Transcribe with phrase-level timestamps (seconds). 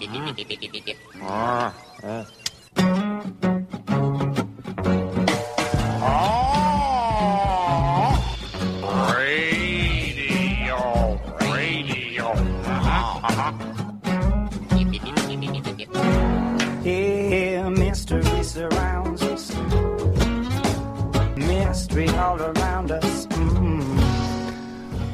[0.00, 0.32] Radio,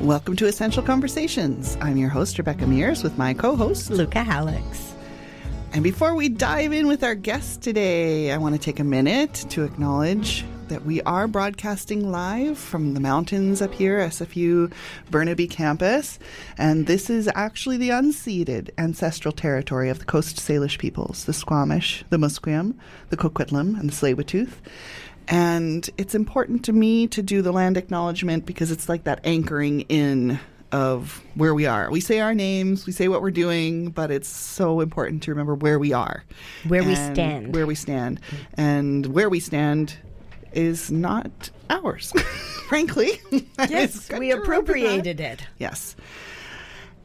[0.04, 1.78] Welcome to Essential Conversations.
[1.80, 4.92] I'm your host, Rebecca Mears, with my co host, Luca Hallex.
[5.72, 9.32] And before we dive in with our guest today, I want to take a minute
[9.48, 14.70] to acknowledge that we are broadcasting live from the mountains up here, SFU
[15.10, 16.18] Burnaby campus.
[16.58, 22.04] And this is actually the unceded ancestral territory of the Coast Salish peoples, the Squamish,
[22.10, 22.74] the Musqueam,
[23.08, 24.60] the Coquitlam, and the Tsleil-Waututh.
[25.28, 29.82] And it's important to me to do the land acknowledgement because it's like that anchoring
[29.82, 30.38] in
[30.72, 31.88] of where we are.
[31.90, 35.54] We say our names, we say what we're doing, but it's so important to remember
[35.54, 36.24] where we are,
[36.66, 37.54] Where we stand.
[37.54, 38.20] where we stand,
[38.54, 39.96] and where we stand
[40.52, 42.12] is not ours,
[42.68, 43.20] frankly.
[43.68, 44.38] Yes, we to remember that.
[44.42, 45.46] appropriated it.
[45.58, 45.94] Yes.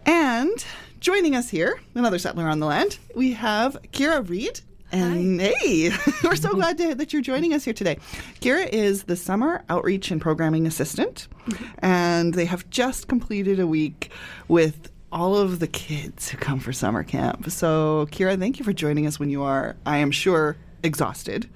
[0.05, 0.65] And
[0.99, 4.61] joining us here, another settler on the land, we have Kira Reed.
[4.91, 5.91] And hey,
[6.23, 7.97] we're so glad to, that you're joining us here today.
[8.41, 11.65] Kira is the Summer Outreach and Programming Assistant, mm-hmm.
[11.79, 14.11] and they have just completed a week
[14.47, 17.49] with all of the kids who come for summer camp.
[17.49, 21.49] So, Kira, thank you for joining us when you are, I am sure, exhausted.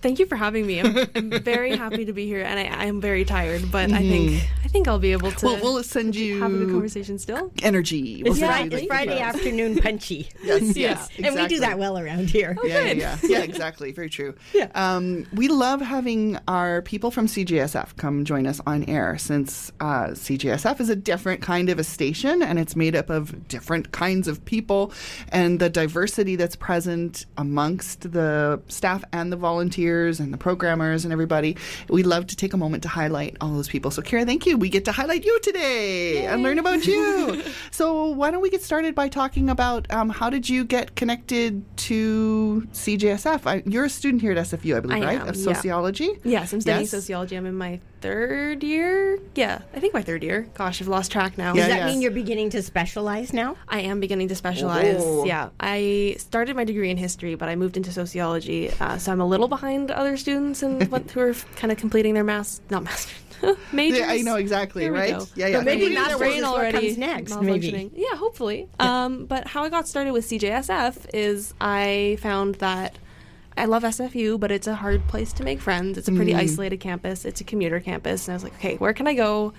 [0.00, 0.80] Thank you for having me.
[0.80, 3.98] I'm, I'm very happy to be here, and I, I am very tired, but I
[3.98, 5.46] think I think I'll be able to.
[5.46, 7.50] We'll, we'll send you have a good conversation still.
[7.62, 8.22] energy.
[8.22, 10.28] We'll It's, send Friday, it's Friday afternoon punchy.
[10.42, 10.90] Yes, Yeah.
[10.90, 12.56] yes, And we do that well around here.
[12.62, 12.98] Yeah, good.
[12.98, 13.90] yeah, yeah, yeah, exactly.
[13.92, 14.34] Very true.
[14.54, 14.68] Yeah.
[14.74, 20.08] Um, we love having our people from CJSF come join us on air since uh,
[20.08, 24.28] CJSF is a different kind of a station and it's made up of different kinds
[24.28, 24.92] of people
[25.30, 31.12] and the diversity that's present amongst the staff and the volunteers and the programmers and
[31.12, 31.56] everybody.
[31.88, 33.90] We love to take a moment to highlight all those people.
[33.90, 34.56] So, Kara, thank you.
[34.58, 37.42] We get to highlight you today and learn about you.
[37.70, 41.64] so, why don't we get started by talking about um, how did you get connected
[41.88, 43.46] to CJSF?
[43.46, 45.20] I, you're a student here at SFU, I believe, I right?
[45.20, 45.42] am, Of yeah.
[45.54, 46.10] sociology.
[46.24, 46.90] Yes, I'm studying Yes.
[46.90, 47.36] sociology.
[47.36, 49.18] I'm in my third year.
[49.34, 50.48] Yeah, I think my third year.
[50.54, 51.54] Gosh, I've lost track now.
[51.54, 51.86] Yeah, Does that yeah.
[51.86, 53.56] mean you're beginning to specialize now?
[53.68, 54.96] I am beginning to specialize.
[54.98, 55.24] Oh.
[55.24, 59.20] Yeah, I started my degree in history, but I moved into sociology, uh, so I'm
[59.20, 62.84] a little behind other students and what who are kind of completing their mass, not
[62.84, 63.14] master,
[63.72, 64.00] majors.
[64.00, 65.32] Yeah, I know exactly, There we right?
[65.34, 65.58] Yeah, yeah.
[65.58, 67.90] But maybe not masters brain is what already comes next, maybe.
[67.94, 68.68] Yeah, hopefully.
[68.78, 72.98] Um, but how I got started with CJSF is I found that
[73.58, 75.98] I love SFU, but it's a hard place to make friends.
[75.98, 77.24] It's a pretty isolated campus.
[77.24, 79.52] It's a commuter campus, and I was like, okay, where can I go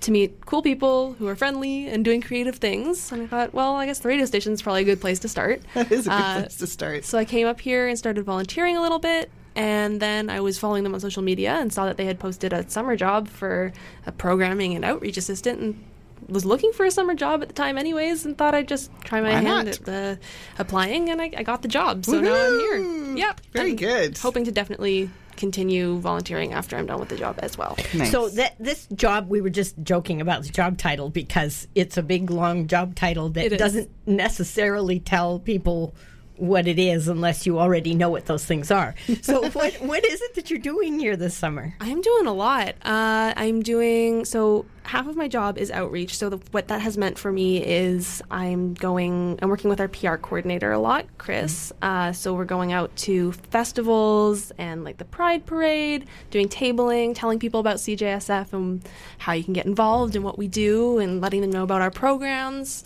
[0.00, 3.12] to meet cool people who are friendly and doing creative things?
[3.12, 5.28] And I thought, well, I guess the radio station is probably a good place to
[5.28, 5.62] start.
[5.74, 7.04] That is a good Uh, place to start.
[7.04, 9.30] So I came up here and started volunteering a little bit.
[9.56, 12.52] And then I was following them on social media and saw that they had posted
[12.52, 13.72] a summer job for
[14.06, 15.84] a programming and outreach assistant and
[16.28, 19.20] was looking for a summer job at the time anyways and thought I'd just try
[19.20, 19.66] my Why hand not?
[19.68, 20.18] at the
[20.58, 22.04] applying and I, I got the job.
[22.04, 23.16] So now I'm here.
[23.16, 23.40] Yep.
[23.52, 24.18] Very and good.
[24.18, 27.76] Hoping to definitely continue volunteering after I'm done with the job as well.
[27.94, 28.10] Nice.
[28.10, 32.02] So that this job, we were just joking about the job title because it's a
[32.02, 33.58] big, long job title that It is.
[33.58, 35.94] doesn't necessarily tell people
[36.40, 38.94] what it is unless you already know what those things are.
[39.22, 41.74] So what what is it that you're doing here this summer?
[41.80, 42.74] I'm doing a lot.
[42.82, 44.64] Uh, I'm doing so.
[44.82, 46.16] Half of my job is outreach.
[46.16, 49.38] So the, what that has meant for me is I'm going.
[49.42, 51.72] I'm working with our PR coordinator a lot, Chris.
[51.82, 57.38] Uh, so we're going out to festivals and like the Pride Parade, doing tabling, telling
[57.38, 58.82] people about CJSF and
[59.18, 61.90] how you can get involved and what we do, and letting them know about our
[61.90, 62.82] programs.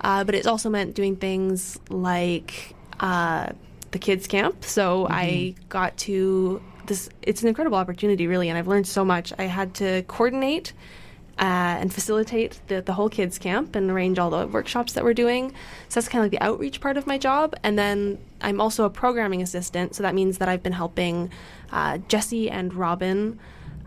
[0.00, 3.50] Uh, but it's also meant doing things like uh,
[3.90, 4.64] the kids camp.
[4.64, 7.08] So I got to this.
[7.22, 9.32] It's an incredible opportunity, really, and I've learned so much.
[9.38, 10.72] I had to coordinate
[11.38, 15.14] uh, and facilitate the, the whole kids camp and arrange all the workshops that we're
[15.14, 15.50] doing.
[15.88, 17.54] So that's kind of like the outreach part of my job.
[17.62, 19.94] And then I'm also a programming assistant.
[19.94, 21.30] So that means that I've been helping
[21.72, 23.38] uh, Jesse and Robin.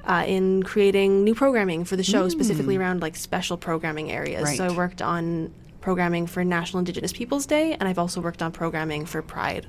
[0.05, 4.55] Uh, in creating new programming for the show, specifically around like special programming areas.
[4.55, 8.51] So I worked on programming for National Indigenous Peoples Day, and I've also worked on
[8.51, 9.67] programming for Pride.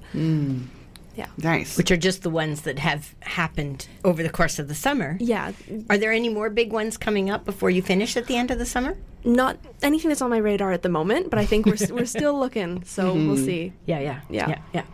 [1.17, 1.27] Yeah.
[1.43, 1.77] nice.
[1.77, 5.19] Which are just the ones that have happened over the course of the summer.
[5.21, 5.53] Yeah,
[5.91, 8.59] Are there any more big ones coming up before you finish at the end of
[8.59, 8.97] the summer?
[9.23, 12.39] not anything that's on my radar at the moment, but I think we're, we're still
[12.39, 13.71] looking, so we'll see.
[13.85, 14.49] Yeah, yeah, Yeah.
[14.49, 14.85] yeah, yeah.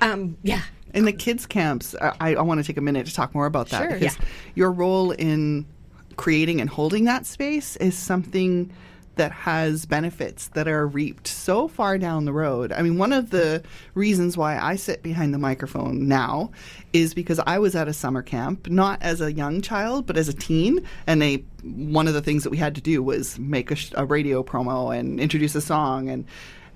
[0.00, 0.62] Um, yeah.
[0.94, 3.46] In the kids' camps, uh, I, I want to take a minute to talk more
[3.46, 3.98] about that Sure.
[3.98, 4.24] because Yeah.
[4.54, 5.66] your role in
[6.14, 8.70] creating and holding that space is something
[9.16, 12.72] that has benefits that are reaped so far down the road.
[12.72, 13.62] I mean, one of the
[13.94, 16.50] reasons why I sit behind the microphone now
[16.92, 20.28] is because I was at a summer camp, not as a young child, but as
[20.28, 23.70] a teen, and they one of the things that we had to do was make
[23.70, 26.26] a, sh- a radio promo and introduce a song and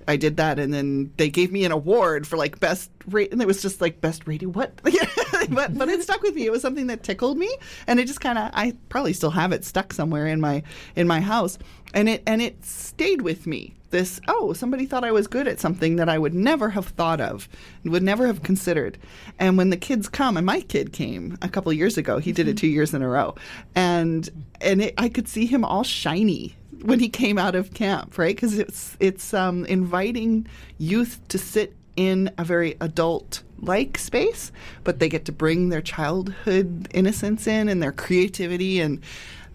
[0.07, 3.41] I did that, and then they gave me an award for like best rate, and
[3.41, 4.49] it was just like best radio.
[4.49, 4.79] What?
[5.49, 6.45] but but it stuck with me.
[6.45, 7.53] It was something that tickled me,
[7.87, 10.63] and it just kind of I probably still have it stuck somewhere in my
[10.95, 11.57] in my house,
[11.93, 13.73] and it and it stayed with me.
[13.89, 17.21] This oh somebody thought I was good at something that I would never have thought
[17.21, 17.49] of,
[17.83, 18.97] would never have considered,
[19.39, 22.47] and when the kids come, and my kid came a couple years ago, he did
[22.47, 22.61] it mm-hmm.
[22.61, 23.35] two years in a row,
[23.75, 24.29] and
[24.61, 28.35] and it, I could see him all shiny when he came out of camp, right?
[28.35, 30.47] Because it's it's um, inviting
[30.77, 34.51] youth to sit in a very adult like space,
[34.83, 39.01] but they get to bring their childhood innocence in and their creativity and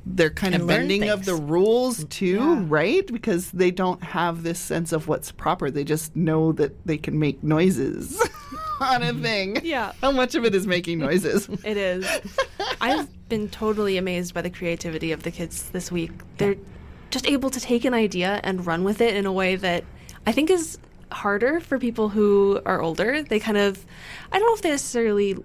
[0.05, 3.07] their kind And of bending of the rules too, right?
[3.07, 5.71] Because they don't have this sense of what's proper.
[5.71, 8.21] They just know that they can make noises
[8.81, 9.61] on a thing.
[9.63, 9.93] Yeah.
[10.01, 11.49] How much of it is making noises?
[11.65, 12.05] It is.
[12.81, 16.11] I've been totally amazed by the creativity of the kids this week.
[16.39, 16.57] They're
[17.13, 19.85] just able to take an idea and run with it in a way that
[20.27, 20.79] I think is
[21.13, 23.23] harder for people who are older.
[23.23, 23.85] They kind of,
[24.33, 25.37] I don't know if they necessarily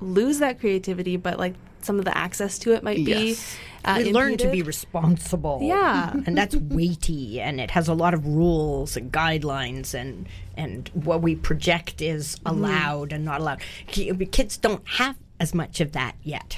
[0.00, 3.30] lose that creativity, but like some of the access to it might be.
[3.30, 3.56] Yes.
[3.84, 5.58] Uh, They learn to be responsible.
[5.62, 6.12] Yeah.
[6.26, 11.20] and that's weighty, and it has a lot of rules and guidelines, and and what
[11.20, 12.48] we project is Mm-hmm.
[12.58, 13.60] allowed and not allowed.
[13.88, 16.56] Kids don't have as much of that yet.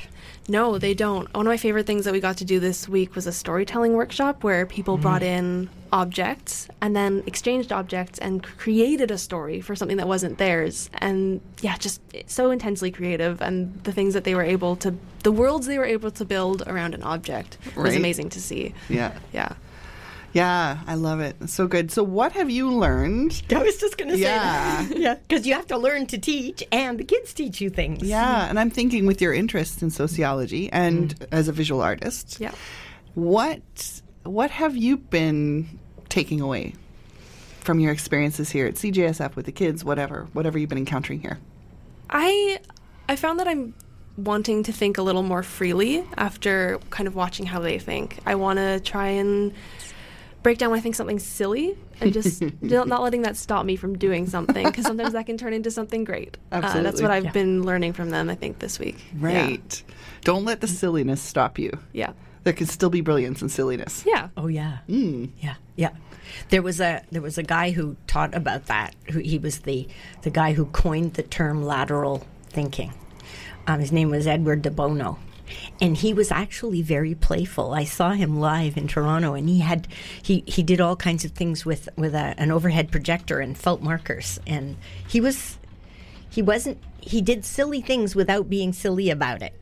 [0.49, 1.33] No, they don't.
[1.35, 3.95] One of my favorite things that we got to do this week was a storytelling
[3.95, 5.39] workshop where people brought mm.
[5.39, 10.91] in objects and then exchanged objects and created a story for something that wasn't theirs.
[10.95, 13.41] And yeah, just so intensely creative.
[13.41, 16.63] And the things that they were able to, the worlds they were able to build
[16.67, 18.75] around an object was amazing to see.
[18.89, 19.17] yeah.
[19.33, 19.55] Yeah.
[20.35, 21.37] Yeah, I love it.
[21.41, 21.91] It's so good.
[21.93, 24.81] So what have you learned I was just going to Yeah.
[24.83, 24.99] say that.
[24.99, 28.03] yeah, because you have to learn to teach, and the kids teach you things.
[28.03, 31.27] Yeah, and I'm thinking with your interest in sociology and mm.
[31.33, 32.53] as a visual artist, Yeah.
[33.15, 33.63] what
[34.25, 35.79] what have you been
[36.09, 36.75] taking away
[37.61, 41.39] from your experiences here at CJSF with the kids, whatever, whatever you've been encountering here?
[42.11, 42.59] I
[43.09, 43.75] I found that I'm
[44.17, 48.19] wanting to think a little more freely after kind of watching how they think.
[48.27, 49.53] I want to try and
[50.45, 53.75] break down when I think something's silly and just not not letting that stop me
[53.75, 56.37] from doing something because sometimes that can turn into something great.
[56.53, 57.33] Uh, that's what I've Yeah.
[57.33, 58.31] been learning from them.
[58.31, 58.99] I think this week.
[59.21, 59.27] Yeah.
[59.27, 59.83] Right.
[60.23, 61.77] Don't let the silliness stop you.
[61.93, 62.13] Yeah.
[62.45, 64.05] There can still be brilliance in silliness.
[64.07, 64.29] Yeah.
[64.37, 64.79] Oh yeah.
[64.89, 65.31] Mm.
[65.41, 65.91] Yeah, yeah.
[66.51, 68.95] There was a there was a guy who taught about that.
[69.11, 69.89] Who he was the
[70.23, 72.93] the guy who coined the term lateral thinking.
[73.67, 75.19] Um, his name was Edward de Bono,
[75.81, 77.75] and he was actually very playful.
[77.75, 79.89] I saw him live in Toronto, and he had
[80.23, 83.83] he he did all kinds of things with with a, an overhead projector and felt
[83.83, 84.77] markers, and
[85.09, 85.59] he was
[86.31, 89.53] he wasn't he did silly things without being silly about it.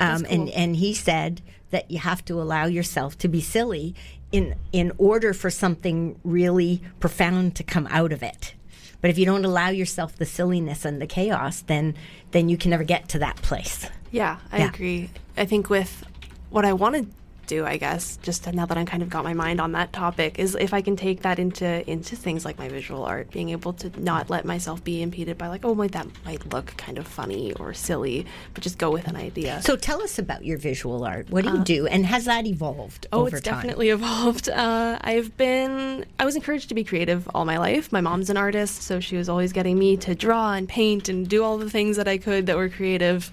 [0.00, 1.40] Um, and and he said
[1.70, 3.94] that you have to allow yourself to be silly
[4.32, 8.54] in in order for something really profound to come out of it.
[9.00, 11.94] But if you don't allow yourself the silliness and the chaos then
[12.30, 14.68] then you can never get to that place Yeah, I Yeah.
[14.68, 15.10] agree.
[15.36, 16.04] I think with
[16.50, 17.06] what I want to
[17.46, 20.38] do, I guess, just now that I'm kind of got my mind on that topic,
[20.38, 23.74] is if I can take that into into things like my visual art, being able
[23.74, 27.06] to not let myself be impeded by like, oh, wait, that might look kind of
[27.06, 29.60] funny or silly, but just go with an idea.
[29.62, 33.06] so tell us about your visual art what do you do and has that evolved
[33.12, 34.48] Oh, over it's time definitely evolved.
[34.48, 37.92] Uh, I've been, I was encouraged to be creative all my life.
[37.92, 41.28] My mom's an artist, so she was always getting me to draw and paint and
[41.28, 43.30] do all the things that I could that were creative.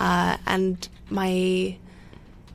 [0.00, 1.76] Uh, and my,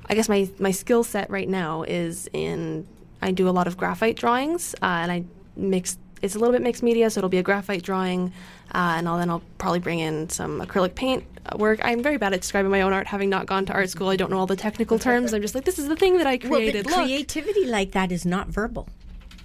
[0.10, 2.88] I guess my, my skill set right now is in,
[3.22, 5.24] I do a lot of graphite drawings uh, and I
[5.56, 8.34] mix, it's a little bit mixed media, so it'll be a graphite drawing.
[8.74, 11.24] Uh, and I'll, then I'll probably bring in some acrylic paint
[11.56, 11.80] work.
[11.84, 14.10] I'm very bad at describing my own art, having not gone to art school.
[14.10, 15.34] I don't know all the technical terms.
[15.34, 16.88] I'm just like, this is the thing that I well, created.
[16.88, 16.96] Look.
[16.96, 18.90] creativity like that is not verbal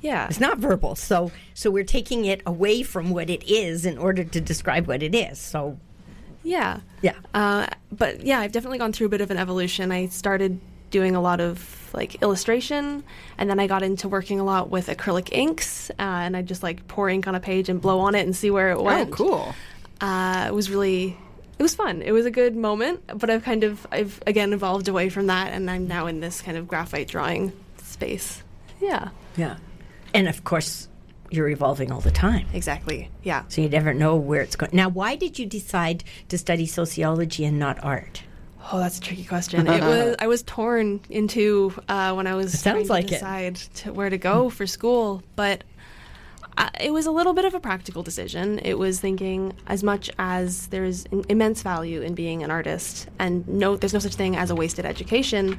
[0.00, 0.26] Yeah.
[0.26, 0.94] It's not verbal.
[0.94, 5.02] So so we're taking it away from what it is in order to describe what
[5.02, 5.38] it is.
[5.38, 5.78] So
[6.42, 6.80] Yeah.
[7.02, 7.14] Yeah.
[7.34, 9.92] Uh, but yeah, I've definitely gone through a bit of an evolution.
[9.92, 13.04] I started doing a lot of like illustration,
[13.38, 16.62] and then I got into working a lot with acrylic inks, uh, and I just
[16.62, 19.10] like pour ink on a page and blow on it and see where it went
[19.10, 19.54] Oh, cool.
[20.00, 21.16] Uh, it was really.
[21.58, 22.00] It was fun.
[22.00, 25.52] It was a good moment, but I've kind of I've again evolved away from that,
[25.52, 28.42] and I'm now in this kind of graphite drawing space.
[28.80, 29.56] Yeah, yeah,
[30.14, 30.88] and of course
[31.30, 32.46] you're evolving all the time.
[32.52, 33.10] exactly.
[33.22, 33.44] Yeah.
[33.48, 34.70] So you never know where it's going.
[34.74, 38.22] Now, why did you decide to study sociology and not art?
[38.72, 39.66] Oh, that's a tricky question.
[39.66, 43.16] It was I was torn into uh, when I was sounds like to it.
[43.16, 45.64] decide to where to go for school, but
[46.58, 48.58] I, it was a little bit of a practical decision.
[48.58, 53.46] It was thinking as much as there is immense value in being an artist, and
[53.48, 55.58] no, there's no such thing as a wasted education.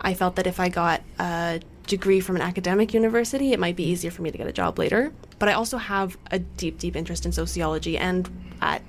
[0.00, 3.84] I felt that if I got a degree from an academic university, it might be
[3.84, 5.12] easier for me to get a job later.
[5.38, 8.28] But I also have a deep, deep interest in sociology, and
[8.60, 8.82] at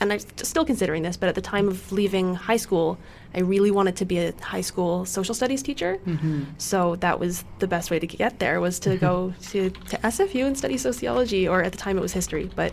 [0.00, 2.98] and I'm still considering this, but at the time of leaving high school,
[3.32, 5.98] I really wanted to be a high school social studies teacher.
[6.04, 6.44] Mm-hmm.
[6.58, 10.46] So that was the best way to get there was to go to, to SFU
[10.46, 12.50] and study sociology, or at the time it was history.
[12.56, 12.72] But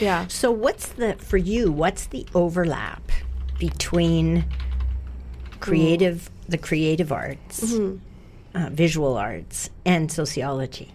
[0.00, 1.72] yeah, So, what's the for you?
[1.72, 3.10] What's the overlap
[3.58, 4.44] between
[5.60, 7.74] creative, the creative arts,
[8.54, 10.92] uh, visual arts, and sociology?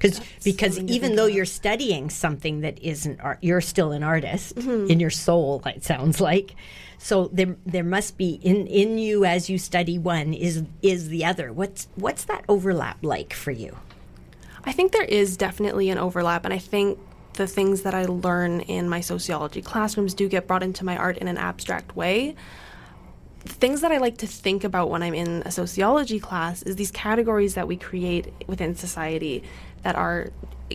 [0.00, 4.98] Because because even though you're studying something that isn't art, you're still an artist in
[4.98, 5.62] your soul.
[5.66, 6.54] It sounds like.
[6.96, 11.24] So there there must be in in you as you study one is is the
[11.26, 11.52] other.
[11.52, 13.76] What's what's that overlap like for you?
[14.64, 16.98] I think there is definitely an overlap, and I think
[17.34, 21.18] the things that I learn in my sociology classrooms do get brought into my art
[21.18, 22.34] in an abstract way.
[23.40, 26.90] Things that I like to think about when I'm in a sociology class is these
[26.90, 29.42] categories that we create within society
[29.82, 30.30] that are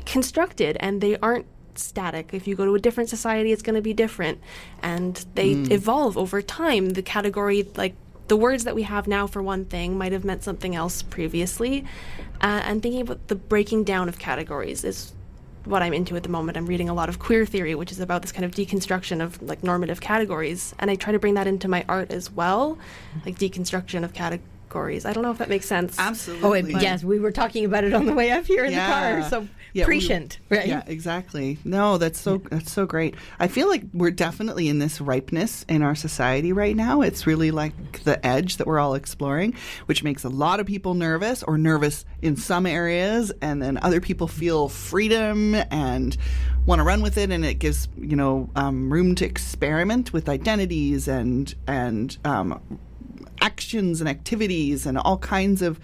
[0.05, 1.45] constructed and they aren't
[1.75, 2.34] static.
[2.34, 4.39] If you go to a different society, it's going to be different.
[4.81, 6.91] And they evolve over time.
[6.91, 7.95] The category, like
[8.27, 11.86] the words that we have now for one thing, might have meant something else previously.
[12.41, 15.13] Uh, and thinking about the breaking down of categories is
[15.65, 16.57] what I'm into at the moment.
[16.57, 19.41] I'm reading a lot of queer theory, which is about this kind of deconstruction of
[19.41, 20.74] like normative categories.
[20.79, 22.77] And I try to bring that into my art as well,
[23.25, 25.05] like deconstruction of categories.
[25.05, 25.98] I don't know if that makes sense.
[25.98, 26.48] Absolutely.
[26.48, 28.77] Oh, it, yes, we were talking about it on the way up here in the
[28.77, 29.24] car.
[29.29, 30.00] So Yeah, we-
[30.50, 30.65] right?
[30.65, 31.58] Yeah, exactly.
[31.65, 33.13] No, that's so that's so great.
[33.39, 37.01] I feel like we're definitely in this ripeness in our society right now.
[37.01, 39.53] It's really like the edge that we're all exploring,
[39.88, 44.00] which makes a lot of people nervous or nervous in some areas, and then other
[44.00, 46.15] people feel freedom and
[46.65, 50.29] want to run with it, and it gives you know um, room to experiment with
[50.29, 52.62] identities and and um,
[53.41, 55.82] actions and activities and all kinds of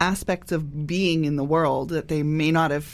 [0.00, 2.84] aspects of being in the world that they may not have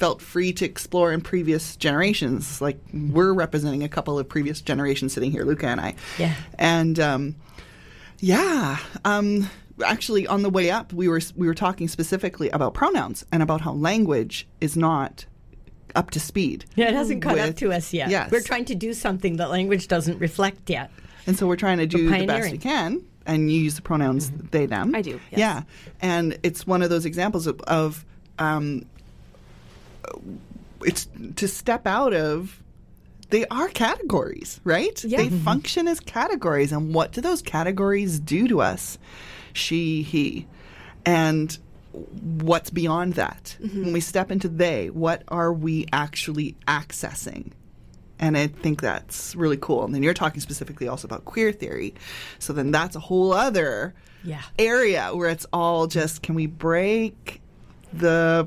[0.00, 2.60] felt free to explore in previous generations.
[2.62, 5.94] Like we're representing a couple of previous generations sitting here, Luca and I.
[6.18, 6.34] Yeah.
[6.58, 7.36] And um,
[8.18, 9.48] yeah, um,
[9.84, 13.60] actually, on the way up, we were we were talking specifically about pronouns and about
[13.60, 15.26] how language is not
[15.94, 16.64] up to speed.
[16.76, 18.08] Yeah, it hasn't caught up to us yet.
[18.08, 18.30] yes.
[18.30, 20.90] We're trying to do something that language doesn't reflect yet.
[21.26, 23.02] And so we're trying to do the best we can.
[23.26, 24.94] And you use the pronouns they, them.
[24.94, 25.38] I do, yes.
[25.38, 25.62] Yeah.
[26.00, 28.04] And it's one of those examples of, of
[28.38, 28.86] um,
[30.84, 32.62] it's to step out of,
[33.30, 35.02] they are categories, right?
[35.04, 35.18] Yeah.
[35.18, 35.44] They Mm-hmm.
[35.44, 36.72] function as categories.
[36.72, 38.98] And what do those categories do to us?
[39.52, 40.46] She, he.
[41.04, 41.56] And
[41.92, 43.56] what's beyond that?
[43.62, 43.82] Mm-hmm.
[43.84, 47.52] When we step into they, what are we actually accessing?
[48.18, 49.84] And I think that's really cool.
[49.84, 51.94] And then you're talking specifically also about queer theory.
[52.38, 54.42] So then that's a whole other Yeah.
[54.58, 57.40] area where it's all just can we break
[57.92, 58.46] the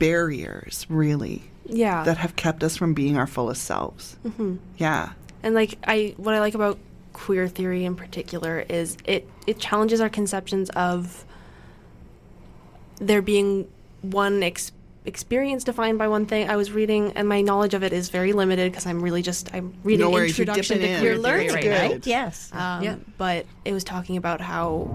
[0.00, 2.02] barriers, really, yeah.
[2.02, 4.16] that have kept us from being our fullest selves?
[4.24, 4.56] Mm-hmm.
[4.78, 5.12] Yeah.
[5.44, 6.78] And like I what I like about
[7.12, 11.24] queer theory in particular is it it challenges our conceptions of
[12.96, 13.68] there being
[14.02, 14.72] one ex-
[15.06, 16.48] experience defined by one thing.
[16.50, 19.54] I was reading and my knowledge of it is very limited because I'm really just
[19.54, 21.00] I'm reading No worries, introduction to dipping in.
[21.00, 22.06] queer theory learning, right good.
[22.06, 22.10] now.
[22.10, 22.50] Yes.
[22.52, 22.96] Um, yeah.
[23.16, 24.88] But it was talking about how,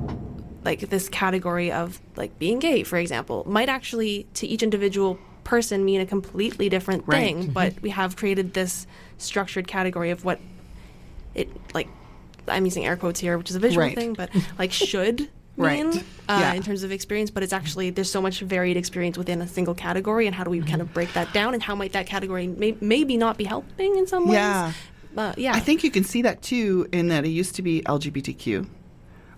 [0.65, 5.85] like, this category of, like, being gay, for example, might actually, to each individual person,
[5.85, 7.35] mean a completely different Right.
[7.35, 7.51] thing.
[7.51, 8.87] But we have created this
[9.19, 10.39] structured category of what
[11.35, 11.87] it, like,
[12.47, 13.95] I'm using air quotes here, which is a visual Right.
[13.95, 14.29] thing, but,
[14.59, 15.85] like, should Right.
[15.85, 16.53] mean uh, Yeah.
[16.53, 17.29] in terms of experience.
[17.29, 20.25] But it's actually, there's so much varied experience within a single category.
[20.25, 21.53] And how do we kind of break that down?
[21.53, 24.33] And how might that category may- maybe not be helping in some ways?
[24.33, 24.73] Yeah.
[25.15, 25.53] Uh, yeah.
[25.53, 28.67] I think you can see that too in that it used to be LGBTQ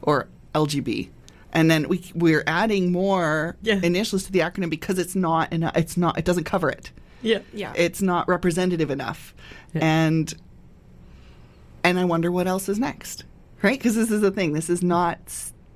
[0.01, 1.09] or LGB.
[1.53, 3.79] And then we we're adding more Yeah.
[3.81, 6.91] initials to the acronym because it's not enough, it's not it doesn't cover it.
[7.21, 7.39] Yeah.
[7.53, 7.73] yeah.
[7.75, 9.33] It's not representative enough.
[9.73, 10.33] And
[11.83, 13.23] and I wonder what else is next.
[13.61, 13.79] Right?
[13.79, 14.53] Because this is the thing.
[14.53, 15.19] This is not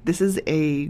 [0.03, 0.89] this is a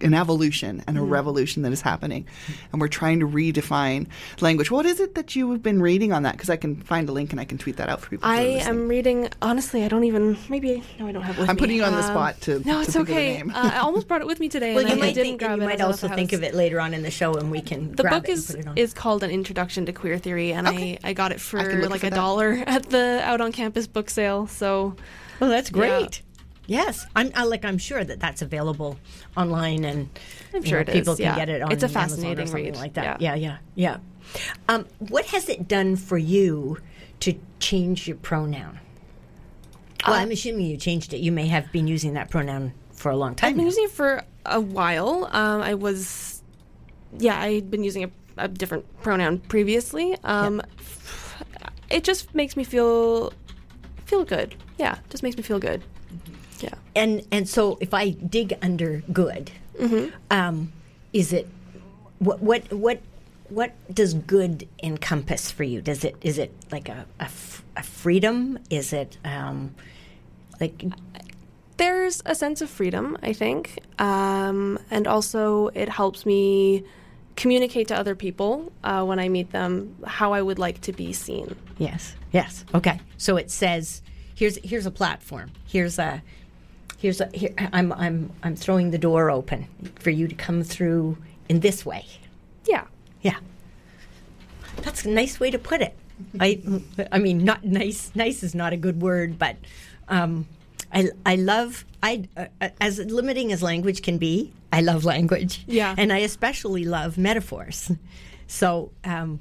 [0.00, 1.10] an evolution and a Mm-hmm.
[1.12, 2.26] revolution that is happening.
[2.72, 4.06] And we're trying to redefine
[4.40, 4.70] language.
[4.70, 6.32] What is it that you have been reading on that?
[6.32, 8.28] Because I can find a link and I can tweet that out for people.
[8.28, 9.28] I am reading.
[9.40, 10.36] Honestly, I don't even.
[10.48, 11.60] Maybe no, I don't have it with I'm me.
[11.60, 13.36] putting you on the Um, spot to- No, it's think of the okay.
[13.38, 13.50] name.
[13.54, 14.74] uh, I almost brought it with me today.
[14.74, 15.64] Well, and you I, I might didn't think, grab and it.
[15.64, 17.92] you might also think of it later on in the show, and we can.
[17.94, 18.76] The grab book it and is put it on.
[18.78, 20.98] is called An Introduction to Queer Theory, and Okay.
[21.04, 22.16] I I got it for I like for a that.
[22.16, 24.46] dollar at the out on campus book sale.
[24.48, 24.96] So
[25.40, 26.22] Well, that's great.
[26.66, 28.98] Yes, I'm I, like I'm sure that that's available
[29.36, 30.08] online, and
[30.54, 31.36] I'm sure know, people is, can yeah.
[31.36, 31.70] get it on.
[31.72, 33.20] It's a Amazon or fascinating something read, like that.
[33.20, 33.34] yeah.
[33.34, 33.98] Yeah, yeah,
[34.32, 34.40] yeah.
[34.68, 36.78] Um, what has it done for you
[37.20, 38.80] to change your pronoun?
[40.06, 41.18] Well, Uh, I'm assuming you changed it.
[41.18, 43.50] You may have been using that pronoun for a long time.
[43.50, 43.68] I've been now.
[43.70, 45.28] using it for a while.
[45.32, 46.42] Um, I was,
[47.18, 50.16] yeah, I had been using a, a different pronoun previously.
[50.24, 50.60] Um,
[51.88, 53.32] It just makes me feel
[54.06, 54.56] feel good.
[54.78, 55.82] Yeah, just makes me feel good.
[56.62, 56.74] Yeah.
[56.94, 60.08] and and so if I dig under good, Mm-hmm.
[60.30, 60.72] um,
[61.12, 61.46] is it
[62.18, 63.00] what what what
[63.48, 65.80] what does good encompass for you?
[65.82, 68.58] Does it is it like a a, f- a freedom?
[68.70, 69.74] Is it um,
[70.60, 70.84] like
[71.76, 76.84] There's a sense of freedom, I think, um, and also it helps me
[77.36, 81.12] communicate to other people uh, when I meet them how I would like to be
[81.12, 81.54] seen.
[81.78, 82.98] yes yes okay?
[83.18, 84.00] So it says
[84.34, 85.50] here's here's a platform.
[85.66, 86.22] Here's a
[87.06, 89.68] here's a here, I'm I'm I'm throwing the door open
[90.00, 91.16] for you to come through
[91.48, 92.04] in this way.
[92.66, 92.84] Yeah.
[93.22, 93.38] Yeah.
[94.78, 95.96] That's a nice way to put it.
[96.40, 96.60] I,
[97.12, 98.10] I mean, not nice.
[98.14, 99.56] Nice is not a good word, but
[100.08, 100.48] um,
[100.92, 101.84] I, I love.
[102.02, 104.52] I uh, as limiting as language can be.
[104.72, 105.64] I love language.
[105.68, 105.94] Yeah.
[105.96, 107.92] and I especially love metaphors.
[108.48, 109.40] So, um,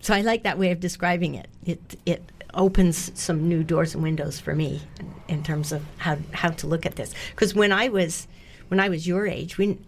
[0.00, 1.48] so I like that way of describing it.
[1.66, 2.22] It it
[2.58, 4.82] opens some new doors and windows for me
[5.28, 7.14] in, terms of how how to look at this.
[7.30, 8.26] Because when I was
[8.66, 9.78] when I was your age, we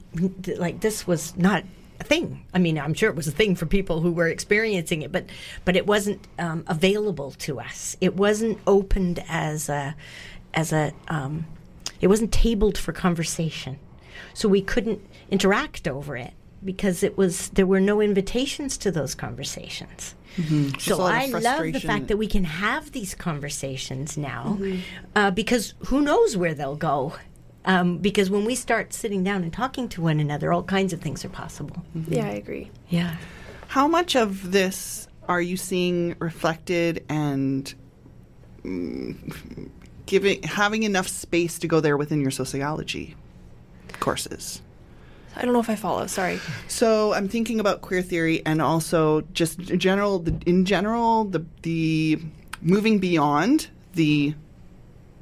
[0.56, 1.64] like this was not
[1.98, 2.46] a thing.
[2.54, 5.26] I mean, I'm sure it was a thing for people who were experiencing it, but
[5.64, 7.96] but it wasn't um, available to us.
[8.00, 9.94] It wasn't opened as a
[10.54, 11.46] as a um,
[12.00, 13.78] it wasn't tabled for conversation,
[14.32, 16.32] so we couldn't interact over it
[16.64, 20.14] because it was there were no invitations to those conversations.
[20.36, 24.80] Just a So I love the fact that we can have these conversations now, Mm-hmm.
[25.16, 27.14] uh, because who knows where they'll go.
[27.64, 31.00] Um, because when we start sitting down and talking to one another, all kinds of
[31.02, 31.84] things are possible.
[32.08, 32.70] Yeah, I agree.
[32.88, 33.16] Yeah.
[33.68, 37.72] How much of this are you seeing reflected and
[38.64, 39.68] mm,
[40.06, 43.14] giving having enough space to go there within your sociology
[44.00, 44.62] courses?
[45.36, 46.06] I don't know if I follow.
[46.06, 46.40] Sorry.
[46.68, 52.18] So I'm thinking about queer theory and also just general the, in general the the
[52.60, 54.34] moving beyond the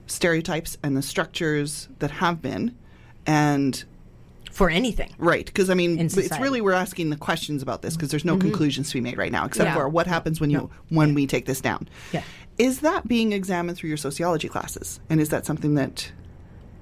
[0.06, 2.74] stereotypes and the structures that have been
[3.26, 3.84] and
[4.50, 5.14] For anything.
[5.18, 8.32] Right, because I mean, it's really we're asking the questions about this because there's no
[8.32, 8.48] mm-hmm.
[8.48, 9.74] conclusions to be made right now, except Yeah.
[9.74, 11.88] for what happens when you when we take this down.
[12.12, 12.22] Yeah.
[12.56, 16.10] Is that being examined through your sociology classes, and is that something that?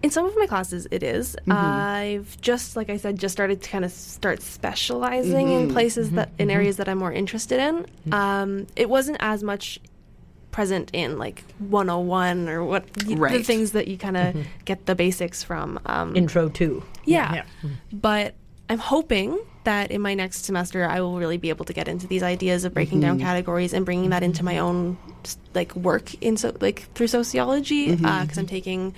[0.02, 1.36] In some of my classes, it is.
[1.42, 1.52] Mm-hmm.
[1.52, 5.72] I've just, like I said, just started to kind of start specializing in mm-hmm.
[5.72, 6.56] places that in mm-hmm.
[6.56, 7.86] areas that I'm more interested in.
[8.12, 9.80] Um, it wasn't as much
[10.50, 14.94] present in like 101 or what y- the things that you kind of get the
[14.94, 15.78] basics from.
[15.86, 16.82] Um, Intro to.
[17.04, 17.44] yeah.
[17.92, 18.34] But
[18.68, 22.06] I'm hoping that in my next semester I will really be able to get into
[22.06, 24.96] these ideas of breaking down categories and bringing that into my own
[25.54, 28.94] like work in so like through sociology uh, because I'm taking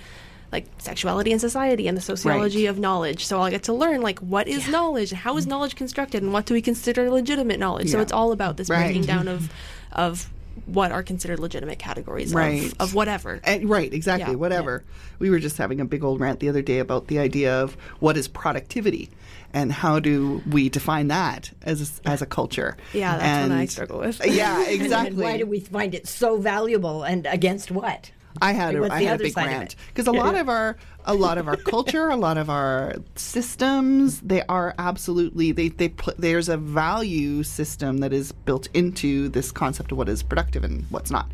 [0.51, 2.69] like sexuality and society and the sociology Right.
[2.71, 3.25] of knowledge.
[3.25, 6.33] So I'll get to learn like what is knowledge, and how is knowledge constructed, and
[6.33, 7.89] what do we consider legitimate knowledge.
[7.89, 8.85] So it's all about this Right.
[8.85, 9.49] breaking down of
[9.91, 10.29] of
[10.65, 12.65] what are considered legitimate categories Right.
[12.73, 13.39] of, of whatever.
[13.43, 14.33] eh, right, exactly.
[14.33, 14.37] Yeah.
[14.37, 14.83] Whatever.
[15.17, 17.75] We were just having a big old rant the other day about the idea of
[17.99, 19.09] what is productivity,
[19.53, 22.75] and how do we define that as a, as a culture.
[22.93, 24.21] Yeah, that's what I struggle with.
[24.25, 25.07] Yeah, exactly.
[25.09, 28.11] And why do we find it so valuable and against what?
[28.41, 31.37] I had a, I had a big rant because a lot of our a lot
[31.37, 36.49] of our culture, a lot of our systems, they are absolutely they they put there's
[36.49, 41.11] a value system that is built into this concept of what is productive and what's
[41.11, 41.29] not,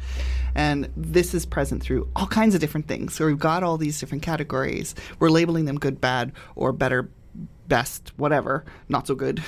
[0.56, 3.14] and this is present through all kinds of different things.
[3.14, 4.96] So we've got all these different categories.
[5.20, 7.10] We're labeling them good, bad, or better,
[7.68, 9.44] best, whatever, not so good,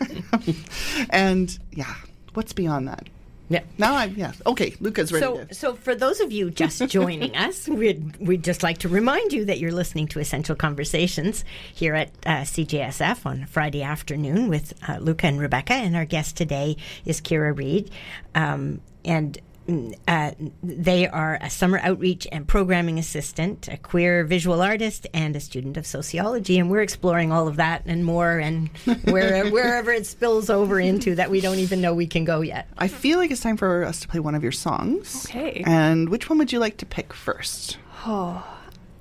[1.10, 1.94] and yeah,
[2.34, 3.08] what's beyond that?
[3.50, 3.64] Yeah.
[3.78, 4.76] Now I'm yeah okay.
[4.78, 5.26] Luca's ready.
[5.26, 8.88] So, to, so for those of you just joining us, we'd, we'd just like to
[8.88, 14.48] remind you that you're listening to Essential Conversations here at uh, CJSF on Friday afternoon
[14.48, 17.90] with uh, Luca and Rebecca, and our guest today is Kira Reed,
[18.34, 19.38] um, and.
[19.70, 25.36] Mm, Uh, they are a summer outreach and programming assistant, a queer visual artist, and
[25.36, 26.58] a student of sociology.
[26.58, 28.68] And we're exploring all of that and more, and
[29.04, 32.68] where, wherever it spills over into that we don't even know we can go yet.
[32.78, 35.26] I feel like it's time for us to play one of your songs.
[35.26, 35.62] Okay.
[35.66, 37.78] And which one would you like to pick first?
[38.06, 38.44] Oh,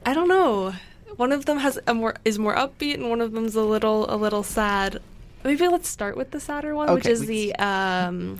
[0.05, 0.73] I don't know.
[1.15, 4.09] One of them has a more is more upbeat, and one of them's a little
[4.09, 5.01] a little sad.
[5.43, 8.39] Maybe let's start with the sadder one, which is we the um,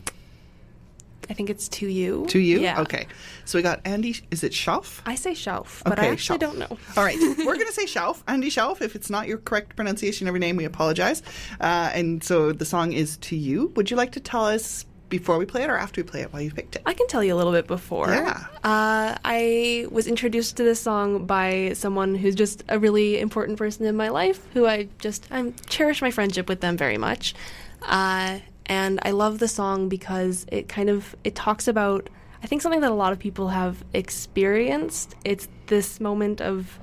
[1.29, 2.25] I think it's to you.
[2.29, 2.59] To you?
[2.59, 2.81] Yeah.
[2.81, 3.07] Okay.
[3.45, 4.15] So we got Andy.
[4.31, 5.01] Is it Shelf?
[5.05, 6.39] I say shelf, but I actually Shelf.
[6.39, 6.77] don't know.
[6.97, 8.81] All right, we're going to say Shelf, Andy Shelf.
[8.81, 11.21] If it's not your correct pronunciation of your name, we apologize.
[11.59, 13.71] Uh, and so the song is to you.
[13.75, 16.31] Would you like to tell us before we play it or after we play it?
[16.31, 16.83] Why you picked it?
[16.85, 18.09] I can tell you a little bit before.
[18.09, 18.45] Yeah.
[18.63, 23.85] Uh, I was introduced to this song by someone who's just a really important person
[23.85, 27.33] in my life, who I just I cherish my friendship with them very much.
[27.81, 32.09] Uh, and I love the song because it kind of it talks about
[32.41, 35.15] I think something that a lot of people have experienced.
[35.25, 36.79] It's this moment of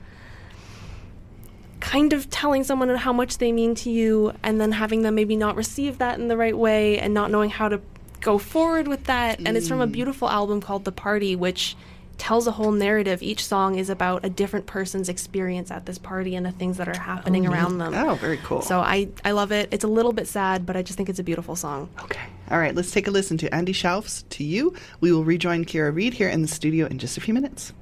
[1.80, 5.36] kind of telling someone how much they mean to you and then having them maybe
[5.36, 7.80] not receive that in the right way and not knowing how to
[8.20, 9.92] go forward with that and it's from a mm.
[9.92, 11.76] beautiful album called The Party which
[12.18, 16.34] tells a whole narrative each song is about a different person's experience at this party
[16.34, 18.62] and the things that are happening oh, around them Oh, very cool.
[18.62, 21.18] so I, I love it it's a little bit sad but i just think it's
[21.18, 22.20] a beautiful song Okay.
[22.50, 24.72] All right, let's take a listen to Andy Shelf's To You.
[25.00, 27.72] We will rejoin Kira Reed here in the studio in just a few minutes.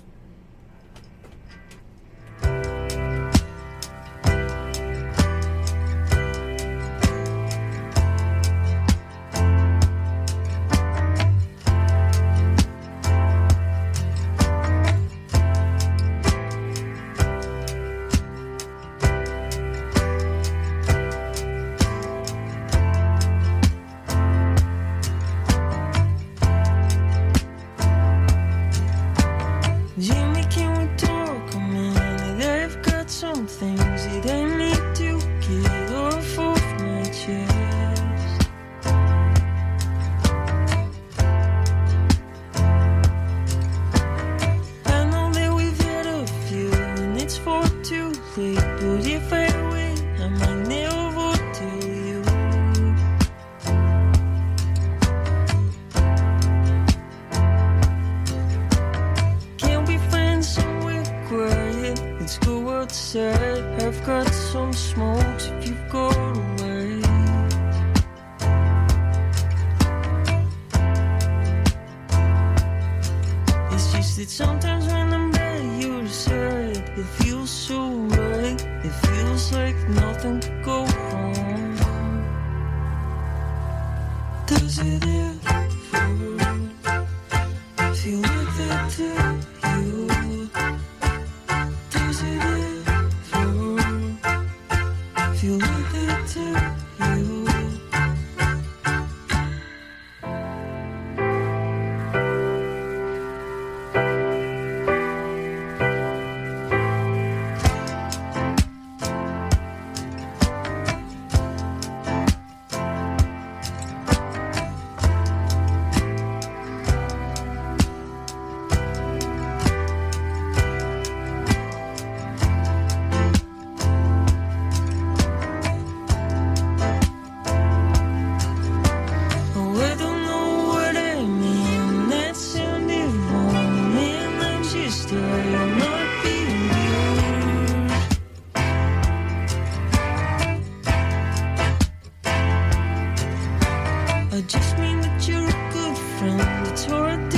[146.87, 147.34] Friend.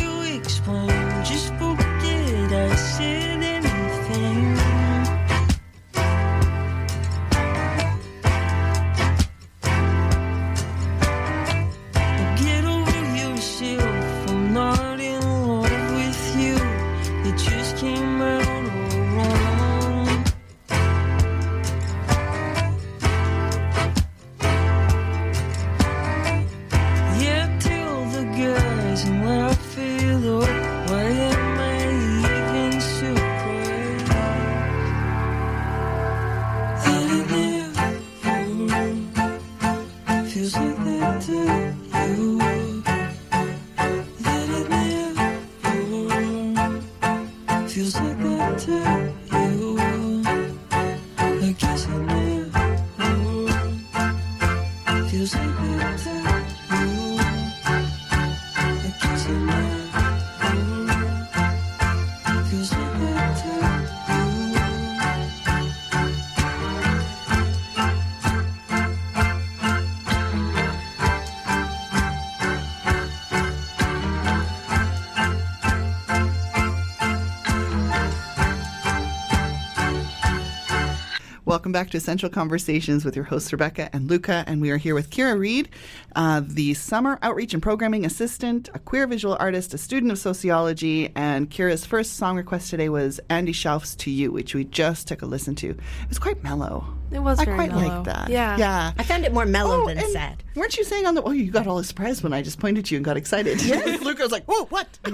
[81.66, 84.44] Welcome back to Essential Conversations with your hosts Rebecca and Luca.
[84.46, 85.68] And we are here with Kira Reed,
[86.14, 91.10] uh, the Summer Outreach and Programming Assistant, a queer visual artist, a student of sociology.
[91.16, 95.22] And Kira's first song request today was Andy Schauf's To You, which we just took
[95.22, 95.70] a listen to.
[95.70, 96.86] It was quite mellow.
[97.10, 97.88] It was I very quite mellow.
[97.88, 98.28] liked that.
[98.28, 98.56] Yeah.
[98.56, 98.92] Yeah.
[98.96, 100.44] I found it more mellow Oh, than and sad.
[100.54, 101.22] Weren't you saying on the?
[101.24, 103.60] Oh, you got all surprised when I just pointed to you and got excited.
[103.60, 104.00] Yes.
[104.04, 104.86] Luca was like, "Whoa, what?"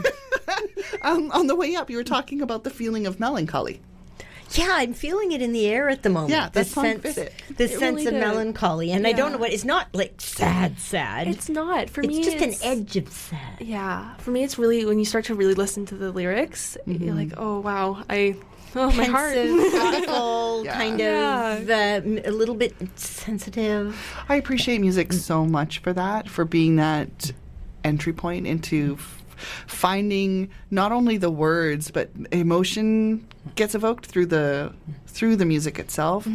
[1.02, 3.80] um, on the way up, you were talking about the feeling of melancholy.
[4.54, 6.30] Yeah, I'm feeling it in the air at the moment.
[6.32, 7.34] Yeah, that this sense, fit it.
[7.56, 8.20] this It sense really of did.
[8.20, 9.52] melancholy, and I don't know what.
[9.52, 11.26] It's not like sad, sad.
[11.28, 12.18] It's not for me.
[12.18, 12.32] It's me.
[12.38, 13.60] just an edge of sad.
[13.60, 17.04] Yeah, for me, it's really when you start to really listen to the lyrics, Mm-hmm.
[17.04, 18.36] you're like, oh wow, I,
[18.74, 19.34] oh my heart.
[19.34, 20.72] Pensive, thoughtful, Yeah.
[20.74, 21.52] kind Yeah.
[21.54, 23.96] of uh, m- a little bit sensitive.
[24.28, 27.32] I appreciate music so much for that, for being that
[27.84, 29.21] entry point into f-
[29.66, 34.72] finding not only the words but emotion gets evoked through the
[35.06, 36.26] through the music itself,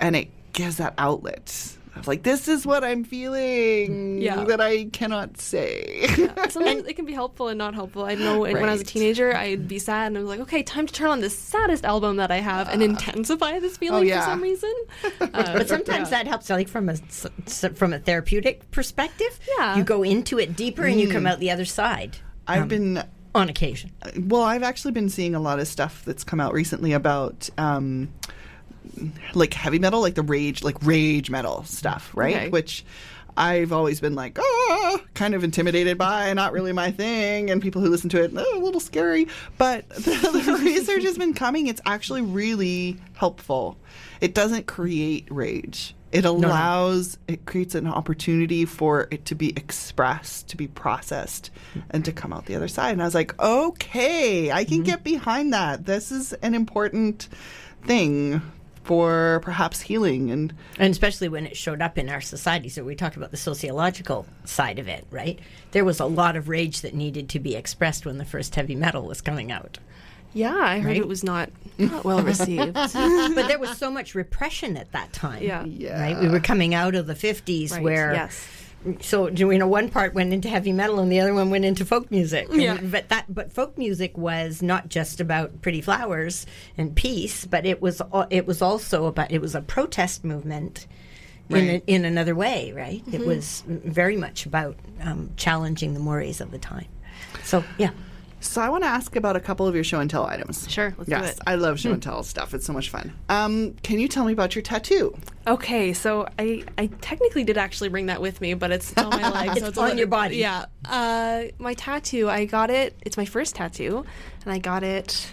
[0.00, 1.76] and it gives that outlet.
[1.94, 4.44] Of like this is what I'm feeling Yeah.
[4.44, 6.06] that I cannot say.
[6.48, 8.04] Sometimes it can be helpful and not helpful.
[8.06, 10.40] I know when, when I was a teenager, I'd be sad and I was like,
[10.40, 14.08] okay, time to turn on the saddest album that I have and intensify this feeling
[14.08, 14.20] yeah.
[14.20, 14.72] for some reason.
[15.20, 19.38] Uh, But sometimes that helps, like from a s- s- from a therapeutic perspective.
[19.58, 19.76] Yeah.
[19.76, 22.16] you go into it deeper and you come out the other side.
[22.46, 23.92] I've um, been on occasion.
[24.18, 28.12] well, I've actually been seeing a lot of stuff that's come out recently about um,
[29.34, 32.36] like heavy metal, like the rage, like rage metal stuff, right?
[32.36, 32.48] Okay.
[32.48, 32.84] Which
[33.36, 37.80] I've always been like, oh, kind of intimidated by, not really my thing, and people
[37.80, 39.28] who listen to it, oh, a little scary.
[39.58, 43.78] But the, the research has been coming; it's actually really helpful.
[44.20, 45.94] It doesn't create rage.
[46.12, 51.50] It allows, it creates an opportunity for it to be expressed, to be processed,
[51.90, 52.92] and to come out the other side.
[52.92, 54.84] And I was like, okay, I can mm-hmm.
[54.84, 55.86] get behind that.
[55.86, 57.28] This is an important
[57.84, 58.42] thing
[58.84, 62.68] for perhaps healing and And especially when it showed up in our society.
[62.68, 65.38] So we talked about the sociological side of it, right?
[65.70, 68.74] There was a lot of rage that needed to be expressed when the first heavy
[68.74, 69.78] metal was coming out.
[70.34, 70.96] Yeah, I heard Right?
[70.96, 72.72] it was not, not well received.
[72.74, 75.42] but there was so much repression at that time.
[75.42, 76.00] Yeah.
[76.00, 76.18] Right?
[76.18, 78.46] We were coming out of the 50s Right, where yes.
[79.00, 81.84] so you know one part went into heavy metal and the other one went into
[81.84, 82.74] folk music Yeah.
[82.76, 87.64] And- but that but folk music was not just about pretty flowers and peace but
[87.64, 90.86] it was it was also about it was a protest movement
[91.48, 93.14] in, a, in another way right Mm-hmm.
[93.22, 96.86] it was very much about um, challenging the mores of the time
[97.44, 97.90] so yeah
[98.42, 100.68] So I want to ask about a couple of your show and tell items.
[100.68, 101.40] Sure, let's do yes, it.
[101.46, 102.52] I love show and tell stuff.
[102.54, 103.12] It's so much fun.
[103.28, 105.16] Um, can you tell me about your tattoo?
[105.46, 109.30] Okay, so I, I technically did actually bring that with me, but it's on my
[109.46, 109.58] leg.
[109.58, 110.36] so It's a on little- your body.
[110.38, 110.66] Yeah.
[110.84, 112.96] Uh, my tattoo, I got it.
[113.02, 114.04] It's my first tattoo,
[114.44, 115.30] and I got it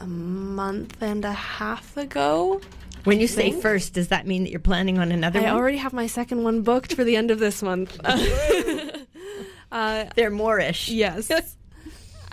[0.00, 2.60] a month and a half ago.
[3.04, 5.76] when you say first does that mean that you're planning on another I one already
[5.78, 7.98] have my second one booked for the end of this month.
[9.72, 10.88] uh, they're Moorish.
[10.88, 11.30] yes,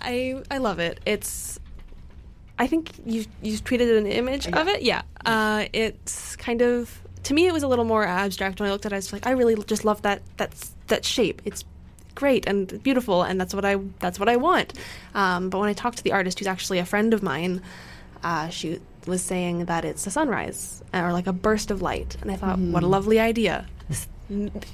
[0.05, 0.99] I I love it.
[1.05, 1.59] It's.
[2.57, 4.81] I think you you tweeted an image of it.
[4.81, 5.01] Yeah.
[5.25, 8.85] Uh, it's kind of to me it was a little more abstract when I looked
[8.85, 8.95] at it.
[8.95, 11.41] I was like, I really just love that that's that shape.
[11.43, 11.65] It's
[12.13, 14.73] great and beautiful, and that's what I that's what I want.
[15.13, 17.61] Um, but when I talked to the artist, who's actually a friend of mine,
[18.23, 22.31] uh, she was saying that it's a sunrise or like a burst of light, and
[22.31, 23.67] I thought, what a lovely idea.
[23.89, 24.07] This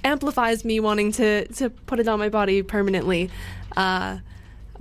[0.03, 3.29] amplifies me wanting to to put it on my body permanently.
[3.75, 4.19] Uh,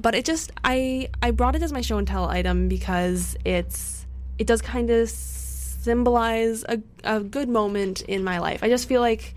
[0.01, 4.07] but it just I I brought it as my show and tell item because it's
[4.39, 8.63] it does kind of symbolize a, a good moment in my life.
[8.63, 9.35] I just feel like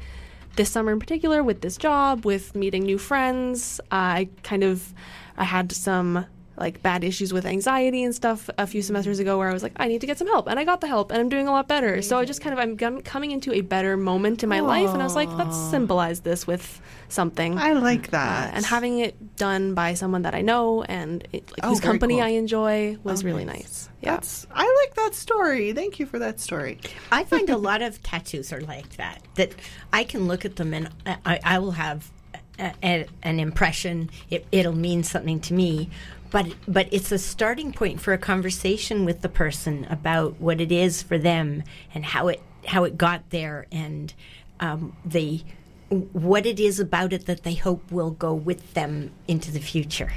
[0.55, 4.93] this summer in particular with this job with meeting new friends i kind of
[5.37, 6.25] i had some
[6.57, 9.73] like bad issues with anxiety and stuff a few semesters ago where i was like
[9.77, 11.51] i need to get some help and i got the help and i'm doing a
[11.51, 14.49] lot better so i just kind of i'm gum- coming into a better moment in
[14.49, 18.51] my life and i was like let's symbolize this with something I like uh, that.
[18.55, 22.15] and having it done by someone that I know and it, like, Oh, whose company
[22.15, 22.23] cool.
[22.23, 23.55] I enjoy was Oh, really nice.
[23.55, 23.89] nice.
[24.01, 24.11] Yeah.
[24.13, 25.73] That's I like that story.
[25.73, 26.79] Thank you for that story.
[27.11, 29.19] I find a lot of tattoos are like that.
[29.35, 29.51] That
[29.91, 30.89] I can look at them and
[31.23, 32.09] I, I will have
[32.57, 34.09] a, a, an impression.
[34.31, 35.91] It, it'll mean something to me,
[36.33, 40.71] but but it's a starting point for a conversation with the person about what it
[40.71, 44.13] is for them and how it how it got there and
[44.59, 45.43] um, the
[45.89, 50.11] what it is about it that they hope will go with them into the future.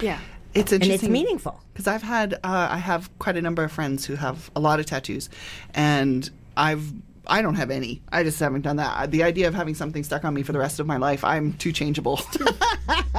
[0.00, 0.20] yeah.
[0.54, 0.92] It's interesting.
[0.92, 1.60] And it's meaningful.
[1.72, 4.80] because I've had uh, I have quite a number of friends who have a lot
[4.80, 5.28] of tattoos,
[5.74, 6.90] and I've
[7.28, 8.00] I don't have any.
[8.10, 9.10] I just haven't done that.
[9.10, 11.52] The idea of having something stuck on me for the rest of my life, I'm
[11.54, 12.20] too changeable.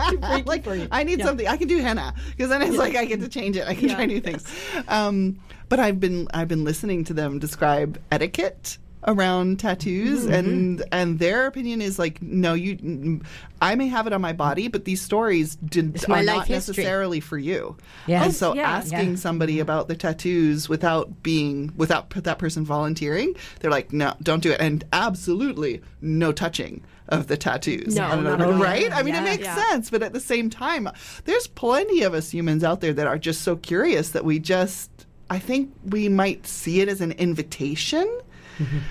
[0.45, 1.47] like I need something.
[1.47, 3.67] I can do henna because then it's like I get to change it.
[3.67, 4.51] I can try new things.
[4.87, 10.33] Um, but I've been I've been listening to them describe etiquette around tattoos Mm-hmm.
[10.33, 13.21] and and their opinion is like no you
[13.61, 16.35] I may have it on my body but these stories did, It's my are life
[16.35, 16.73] not history.
[16.75, 18.23] necessarily for you Yeah.
[18.25, 18.69] and so Yeah.
[18.69, 19.15] asking Yeah.
[19.15, 24.51] somebody about the tattoos without being without that person volunteering they're like no don't do
[24.51, 28.51] it and absolutely no touching of the tattoos No, I don't know, at all.
[28.61, 29.55] right I mean it makes Yeah.
[29.69, 30.89] sense but at the same time
[31.23, 34.89] there's plenty of us humans out there that are just so curious that we just
[35.31, 38.07] I think we might see it as an invitation.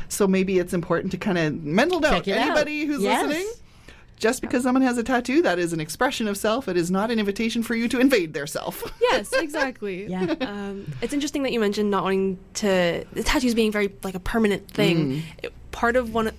[0.09, 2.47] So maybe it's important to kind of mental note Check it out.
[2.51, 3.27] anybody who's Yes.
[3.27, 3.49] listening.
[4.17, 6.67] Just because someone has a tattoo, that is an expression of self.
[6.67, 8.83] It is not an invitation for you to invade their self.
[9.01, 10.07] Yes, exactly.
[10.11, 10.35] Yeah.
[10.41, 14.21] Um, it's interesting that you mentioned not wanting to the tattoos being very like a
[14.21, 15.23] permanent thing.
[15.43, 16.33] It- part of one,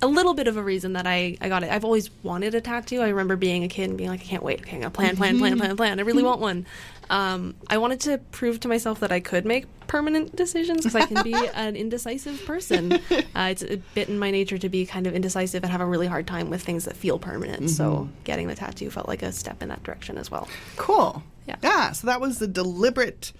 [0.00, 1.70] a little bit of a reason that I I got it.
[1.70, 3.00] I've always wanted a tattoo.
[3.00, 4.60] I remember being a kid and being like, I can't wait.
[4.60, 5.98] Okay, I'm gonna plan, plan, plan, plan, plan.
[5.98, 6.66] I really want one.
[7.10, 11.06] Um, I wanted to prove to myself that I could make permanent decisions because I
[11.06, 12.92] can be an indecisive person.
[12.92, 15.86] Uh, it's a bit in my nature to be kind of indecisive and have a
[15.86, 17.70] really hard time with things that feel permanent.
[17.70, 20.48] So getting the tattoo felt like a step in that direction as well.
[20.76, 21.22] Cool.
[21.46, 21.56] Yeah.
[21.62, 21.92] Yeah.
[21.92, 23.32] So that was the deliberate.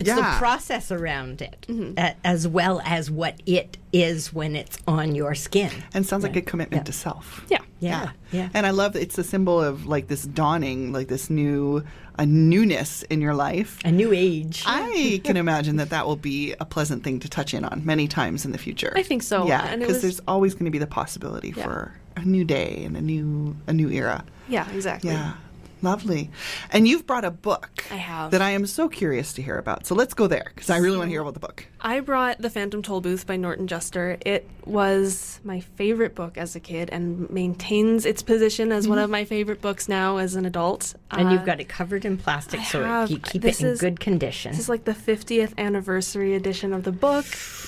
[0.00, 0.16] It's yeah.
[0.16, 1.98] the process around it, Mm-hmm.
[1.98, 5.70] a- as well as what it is when it's on your skin.
[5.94, 6.84] and sounds like a commitment Yeah.
[6.84, 7.44] to self.
[7.48, 7.58] Yeah.
[7.80, 8.48] Yeah, yeah.
[8.54, 11.84] And I love that it's a symbol of like this dawning, like this new,
[12.18, 13.78] a newness in your life.
[13.84, 14.64] A new age.
[14.66, 18.08] I can imagine that that will be a pleasant thing to touch in on many
[18.08, 18.92] times in the future.
[18.96, 19.46] I think so.
[19.46, 21.62] Yeah, because was- there's always going to be the possibility Yeah.
[21.62, 24.24] for a new day and a new a new era.
[24.48, 25.10] Yeah, exactly.
[25.12, 25.34] Yeah,
[25.82, 26.30] lovely.
[26.70, 27.84] And you've brought a book.
[27.90, 28.30] I have.
[28.32, 29.86] that I am so curious to hear about.
[29.86, 31.66] So let's go there because I really want to hear about the book.
[31.80, 34.18] I brought The Phantom Toll Booth by Norton Juster.
[34.26, 39.08] It was my favorite book as a kid and maintains its position as one of
[39.08, 40.94] my favorite books now as an adult.
[41.12, 43.10] and Uh, you've got it covered in plastic I so have.
[43.10, 44.50] you keep it in is- good condition.
[44.50, 47.24] This is like the 50th anniversary edition of the book.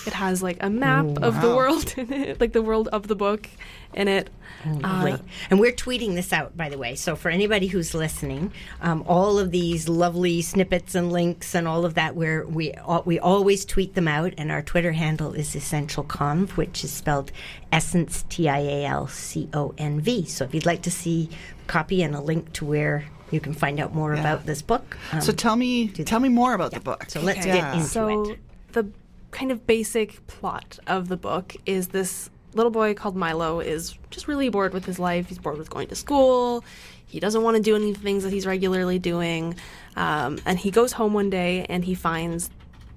[0.06, 3.14] It has like a map of the world in it, like the world of the
[3.16, 3.48] book
[3.94, 4.28] in it.
[4.66, 5.12] Lovely.
[5.12, 5.18] Uh,
[5.50, 6.94] and we're tweeting this out, by the way.
[6.94, 11.84] So for anybody who's listening, um, all of these lovely snippets and links and all
[11.86, 12.74] of that, where we
[13.06, 17.30] we always tweet them out, and our Twitter handle is Essential Conv, which is spelled
[17.70, 20.24] Essence T I A L C O N V.
[20.24, 21.28] So if you'd like to see
[21.62, 24.20] a copy and a link to where you can find out more Yeah.
[24.20, 27.04] about this book, um, so tell me, tell me more about the book.
[27.08, 27.52] So let's Okay.
[27.52, 28.26] get into so it.
[28.26, 28.36] So
[28.82, 28.90] the
[29.30, 34.26] kind of basic plot of the book is this little boy called Milo is just
[34.26, 35.28] really bored with his life.
[35.28, 36.64] He's bored with going to school.
[37.06, 39.54] He doesn't want to do any things that he's regularly doing.
[39.96, 42.50] Um, and he goes home one day and he finds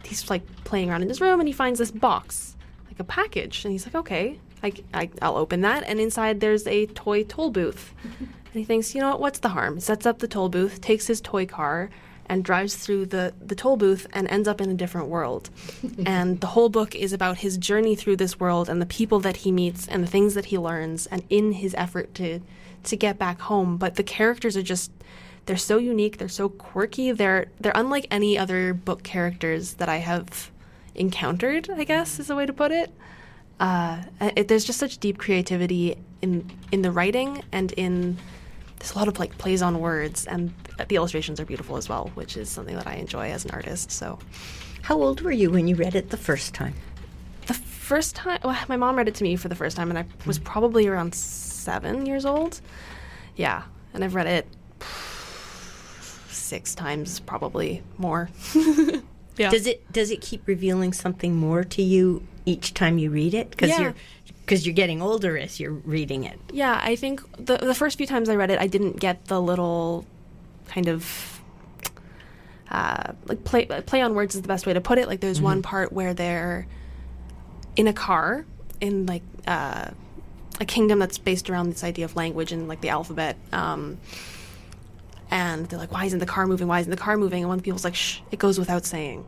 [0.06, 2.56] he's like playing around in his room and he finds this box,
[2.88, 3.66] like a package.
[3.66, 5.84] And he's like, okay, I, I, I'll open that.
[5.84, 7.94] And inside there's a toy toll booth.
[8.04, 9.80] and he thinks, you know what, what's the harm?
[9.80, 11.89] Sets up the toll booth, takes his toy car,
[12.28, 15.50] and drives through the, the toll booth and ends up in a different world.
[16.06, 19.38] and the whole book is about his journey through this world and the people that
[19.38, 22.39] he meets and the things that he learns and in his effort to
[22.84, 23.78] to get back home.
[23.78, 24.92] But the characters are just
[25.46, 29.98] they're so unique, they're so quirky, they're they're unlike any other book characters that I
[29.98, 30.52] have
[30.96, 32.92] encountered, I guess is a way to put it.
[33.60, 38.18] Uh, it, there's just such deep creativity in in the writing and in
[38.80, 40.54] there's a lot of like plays on words and
[40.90, 43.92] the illustrations are beautiful as well, which is something that I enjoy as an artist.
[43.92, 44.20] So
[44.82, 46.74] How old were you when you read it the first time?
[47.48, 50.00] the first time, well, my mom read it to me for the first time, and
[50.00, 52.62] I was probably around seven years old.
[53.36, 54.48] Yeah, and I've read it
[56.54, 58.30] six times, probably more.
[59.38, 59.50] yeah.
[59.50, 63.50] Does it does it keep revealing something more to you each time you read it?
[63.50, 63.82] Because Yeah.
[63.82, 63.96] you're
[64.46, 66.38] because you're getting older as you're reading it.
[66.52, 69.42] Yeah, I think the the first few times I read it, I didn't get the
[69.42, 70.06] little
[70.68, 71.42] kind of
[72.70, 75.08] uh, like play play on words is the best way to put it.
[75.08, 76.68] Like there's one part where they're
[77.76, 78.46] in a car
[78.80, 79.89] in like uh,
[80.62, 83.38] a kingdom that's based around this idea of language and like the alphabet.
[83.52, 83.98] Um,
[85.34, 86.67] and they're like, "Why isn't the car moving?
[86.67, 88.86] Why isn't the car moving?" And one of the people's like, "Shh, it goes without
[88.86, 89.26] saying."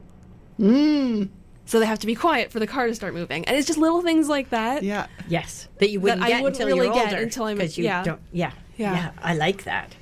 [0.59, 1.29] Mm,
[1.65, 3.79] So they have to be quiet for the car to start moving, and it's just
[3.79, 4.83] little things like that.
[4.83, 5.07] yeah.
[5.27, 7.23] Yes, that you wouldn't I get wouldn't until really you're get older.
[7.23, 8.03] until I'm- 'cause you yeah.
[8.03, 8.21] don't.
[8.31, 8.93] Yeah, Yeah.
[8.93, 9.95] yeah, I like that.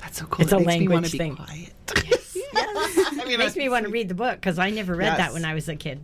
[0.00, 0.42] That's so cool.
[0.44, 1.36] It's it a makes language to be thing.
[1.36, 1.72] quiet.
[2.56, 5.18] I mean, It makes me want to read the book because I never read Yes.
[5.18, 6.00] that when I was a kid.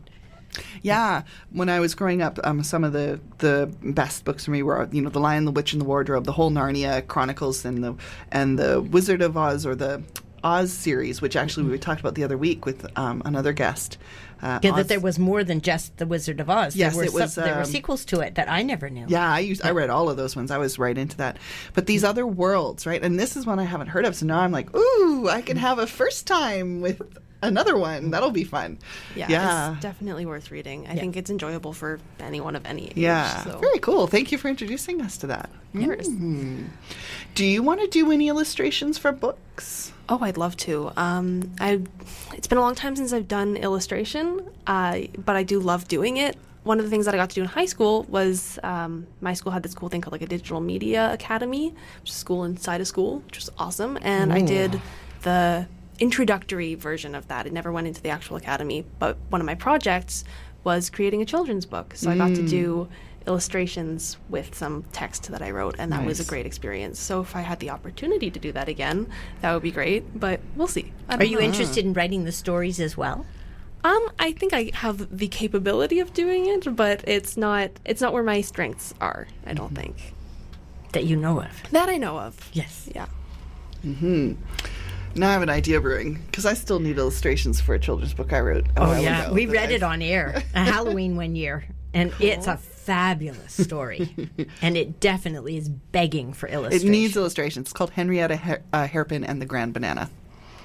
[0.83, 4.63] Yeah, when I was growing up, um, some of the the best books for me
[4.63, 7.83] were you know the Lion, the Witch, and the Wardrobe, the whole Narnia Chronicles, and
[7.83, 7.95] the
[8.33, 10.03] and the Wizard of Oz or the
[10.43, 13.99] Oz series, which actually we talked about the other week with um, another guest.
[14.43, 16.75] Uh, Yeah, Oz- that there was more than just the Wizard of Oz.
[16.75, 18.89] Yes, there were it was, Some, there were um, sequels to it that I never
[18.89, 19.05] knew.
[19.09, 20.51] Yeah, I used I read all of those ones.
[20.51, 21.37] I was right into that.
[21.75, 23.03] But these other worlds, right?
[23.03, 24.17] And this is one I haven't heard of.
[24.17, 27.03] So now I'm like, ooh, I can have a first time with
[27.43, 28.11] another one.
[28.11, 28.79] That'll be fun.
[29.17, 29.73] Yeah, Yeah.
[29.73, 30.87] it's definitely worth reading.
[30.89, 32.97] I think it's enjoyable for anyone of any age.
[32.97, 33.45] yeah.
[33.45, 33.59] so.
[33.59, 34.07] Very cool.
[34.07, 35.51] Thank you for introducing us to that.
[35.77, 36.09] Course.
[37.35, 39.93] Do you want to do any illustrations for books?
[40.09, 40.91] Oh, I'd love to.
[40.97, 41.81] Um, I,
[42.35, 46.17] it's been a long time since I've done illustration, uh, but I do love doing
[46.17, 46.37] it.
[46.65, 49.33] One of the things that I got to do in high school was um, my
[49.33, 52.45] school had this cool thing called like a digital media academy, which is a school
[52.45, 53.97] inside a school, which was awesome.
[54.03, 54.81] And I did
[55.23, 55.67] the
[56.01, 57.47] introductory version of that.
[57.47, 60.25] It never went into the actual academy, but one of my projects
[60.65, 61.95] was creating a children's book.
[61.95, 63.27] So I got to do mm.
[63.27, 66.99] illustrations with some text that I wrote, and that was a great experience.
[66.99, 69.07] So if I had the opportunity to do that again,
[69.41, 70.19] that would be great.
[70.19, 70.93] But we'll see.
[71.09, 71.45] Are don't you know.
[71.45, 73.25] interested in writing the stories as well?
[73.83, 77.71] Um, I think I have the capability of doing it, but it's not.
[77.85, 79.27] It's not where my strengths are.
[79.47, 79.77] I don't mm-hmm.
[79.77, 80.15] think
[80.93, 81.63] That you know of?
[81.73, 82.51] that I know of.
[82.53, 82.91] Yes.
[82.95, 83.07] Yeah.
[83.83, 84.35] Mm-hmm.
[85.15, 88.33] Now I have an idea brewing because I still need illustrations for a children's book
[88.33, 88.67] I wrote.
[88.77, 92.47] Oh yeah, ago we read I- it on air a Halloween one year, and it's
[92.47, 94.15] a fabulous story,
[94.63, 96.85] and it definitely is begging for illustrations.
[96.89, 97.67] It needs illustrations.
[97.67, 100.09] It's called Henrietta Hair- uh, Hairpin and the Grand Banana.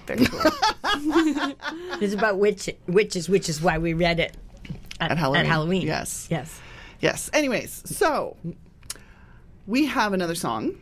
[0.07, 0.41] Very cool.
[2.01, 4.35] It's about witch, witches, which is why we read it
[4.99, 5.45] at, At Halloween.
[5.45, 5.81] Halloween.
[5.87, 6.27] Yes.
[6.29, 6.59] yes.
[6.99, 7.29] Yes.
[7.33, 8.37] Anyways, so
[9.65, 10.75] we have another song.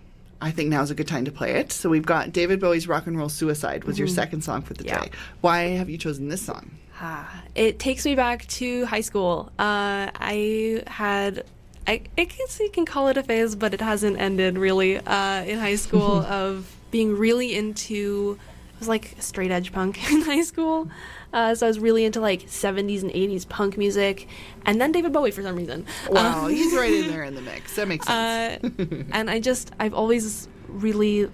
[0.44, 1.72] I think now's a good time to play it.
[1.72, 4.84] So we've got David Bowie's "Rock and Roll Suicide" was your second song for the
[4.84, 5.02] Yeah.
[5.02, 5.12] day.
[5.42, 6.72] Why have you chosen this song?
[7.00, 9.52] Ah, it takes me back to high school.
[9.58, 11.46] Uh, I had.
[11.88, 14.98] I, I guess you can call it a phase, but it hasn't ended really.
[15.00, 18.38] Uh, in high school, of being really into,
[18.76, 20.90] I was like straight edge punk in high school.
[21.34, 24.28] Uh, so I was really into like 70s and 80s punk music,
[24.66, 25.86] and then David Bowie for some reason.
[26.10, 27.76] Wow, Um, he's right in there in the mix.
[27.76, 28.64] That makes sense.
[28.64, 31.30] uh, and I just I've always really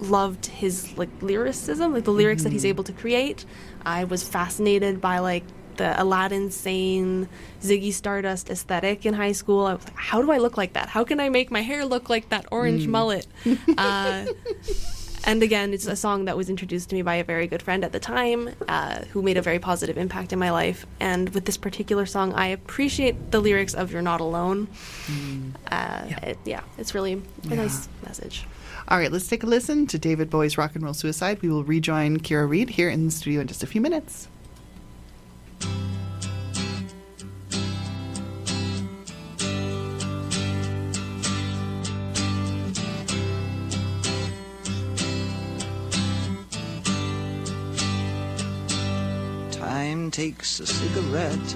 [0.00, 3.44] loved his like lyricism, like the lyrics that he's able to create.
[3.86, 5.44] I was fascinated by like
[5.76, 7.28] the Aladdin Sane
[7.60, 9.66] Ziggy Stardust aesthetic in high school.
[9.66, 10.88] I was like, how do I look like that?
[10.88, 13.26] How can I make my hair look like that orange mullet?
[13.78, 14.26] Uh,
[15.24, 17.84] and again, it's a song that was introduced to me by a very good friend
[17.84, 20.86] at the time, uh, who made a very positive impact in my life.
[21.00, 24.68] And with this particular song, I appreciate the lyrics of "You're Not Alone."
[25.70, 26.60] Uh, it- yeah.
[26.78, 27.20] it's really
[27.50, 28.46] a nice message.
[28.88, 31.64] All right, let's take a listen to David Bowie's "Rock and Roll Suicide." We will
[31.64, 34.28] rejoin Kira Reed here in the studio in just a few minutes.
[49.84, 51.50] Time takes a cigarette,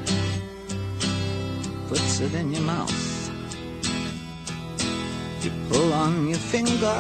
[1.89, 3.31] puts it in your mouth.
[5.43, 6.99] You pull on your finger,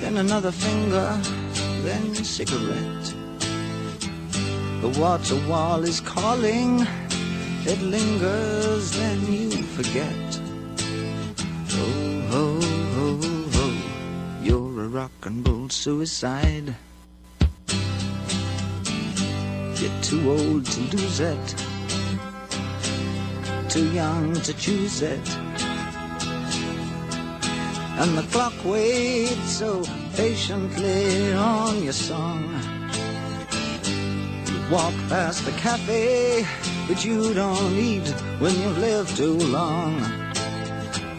[0.00, 1.08] then another finger,
[1.86, 3.06] then a cigarette.
[4.82, 6.86] The water wall is calling,
[7.64, 10.40] it lingers, then you forget.
[11.82, 12.44] Oh, ho,
[12.96, 13.06] ho,
[13.56, 13.66] ho,
[14.42, 16.74] you're a rock and roll suicide.
[19.86, 21.54] You're too old to lose it,
[23.68, 25.36] too young to choose it.
[28.00, 29.84] And the clock waits so
[30.14, 32.50] patiently on your song.
[34.48, 36.44] You walk past the cafe,
[36.88, 38.08] but you don't eat
[38.40, 40.02] when you've lived too long.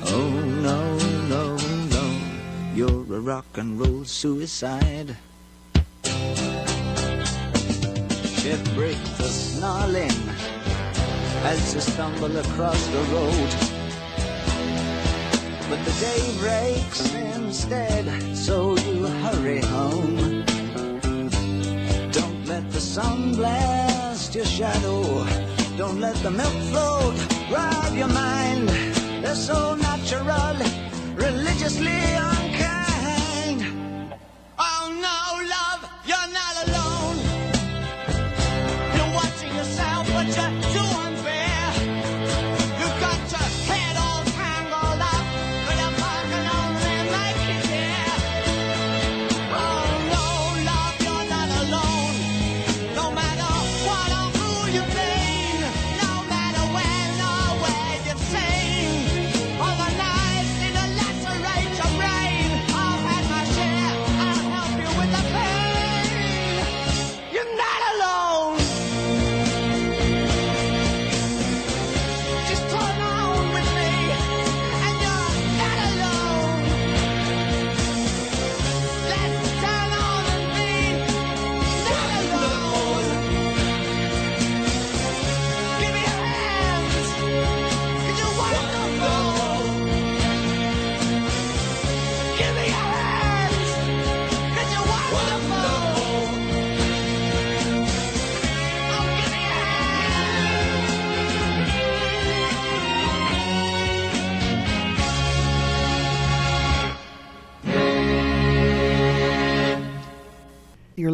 [0.07, 0.30] Oh
[0.61, 0.97] no,
[1.30, 1.55] no,
[1.95, 2.20] no,
[2.76, 5.15] you're a rock and roll suicide.
[8.47, 10.19] Shift break the snarling
[11.43, 13.49] as you stumble across the road.
[15.69, 20.45] But the day breaks instead, so you hurry home.
[22.11, 25.03] Don't let the sun blast your shadow.
[25.75, 27.17] Don't let the milk float
[27.51, 28.69] rob your mind.
[29.21, 30.55] They're so natural,
[31.15, 31.99] religiously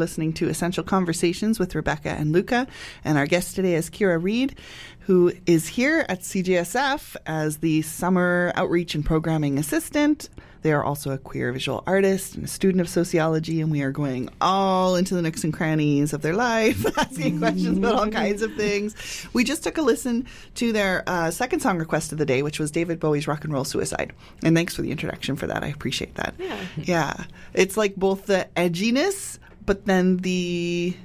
[0.04, 2.68] listening to Essential Conversations with Rebecca and Luca.
[3.06, 4.60] And our guest today is Kira Reed,
[5.00, 10.28] who is here at CJSF as the Summer Outreach and Programming Assistant.
[10.62, 13.92] They are also a queer visual artist and a student of sociology, and we are
[13.92, 18.42] going all into the nooks and crannies of their life, asking questions about all kinds
[18.42, 18.96] of things.
[19.34, 20.26] We just took a listen
[20.56, 23.54] to their uh, second song request of the day, which was David Bowie's Rock and
[23.54, 24.14] Roll Suicide.
[24.42, 25.64] And thanks for the introduction for that.
[25.64, 26.34] I appreciate that.
[26.40, 26.60] Yeah.
[26.78, 27.24] Yeah.
[27.54, 30.96] It's like both the edginess, but then the.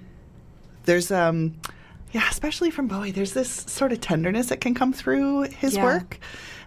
[0.85, 1.55] There's, um,
[2.13, 5.85] yeah, especially from Bowie, there's this sort of tenderness that can come through his Yeah.
[5.85, 6.19] work.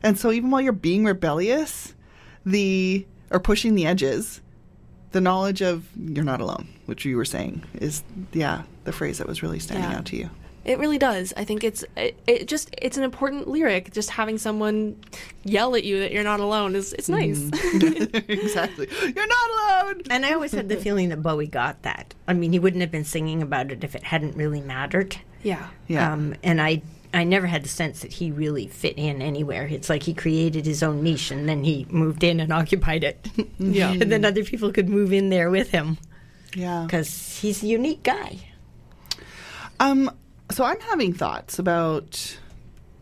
[0.04, 1.96] And so even while you're being rebellious,
[2.46, 4.42] the or pushing the edges,
[5.12, 9.28] the knowledge of you're not alone, which you were saying, is yeah, the phrase that
[9.28, 9.98] was really standing Yeah.
[9.98, 10.30] out to you.
[10.64, 11.34] It really does.
[11.36, 13.92] I think it's it, it just it's an important lyric.
[13.92, 14.96] Just having someone
[15.44, 17.50] yell at you that you're not alone is it's nice.
[17.74, 18.88] exactly.
[19.02, 20.02] You're not alone.
[20.12, 22.14] And I always had the feeling that Bowie got that.
[22.28, 25.18] I mean, he wouldn't have been singing about it if it hadn't really mattered.
[25.42, 25.68] yeah.
[25.88, 26.14] Yeah.
[26.14, 26.84] Um, and I,
[27.14, 29.66] I never had the sense that he really fit in anywhere.
[29.66, 33.28] It's like he created his own niche and then he moved in and occupied it.
[33.58, 33.92] Yeah.
[33.92, 35.98] and then other people could move in there with him
[36.56, 36.84] yeah.
[36.86, 38.38] because he's a unique guy.
[39.80, 40.12] Um,
[40.52, 42.38] so I'm having thoughts about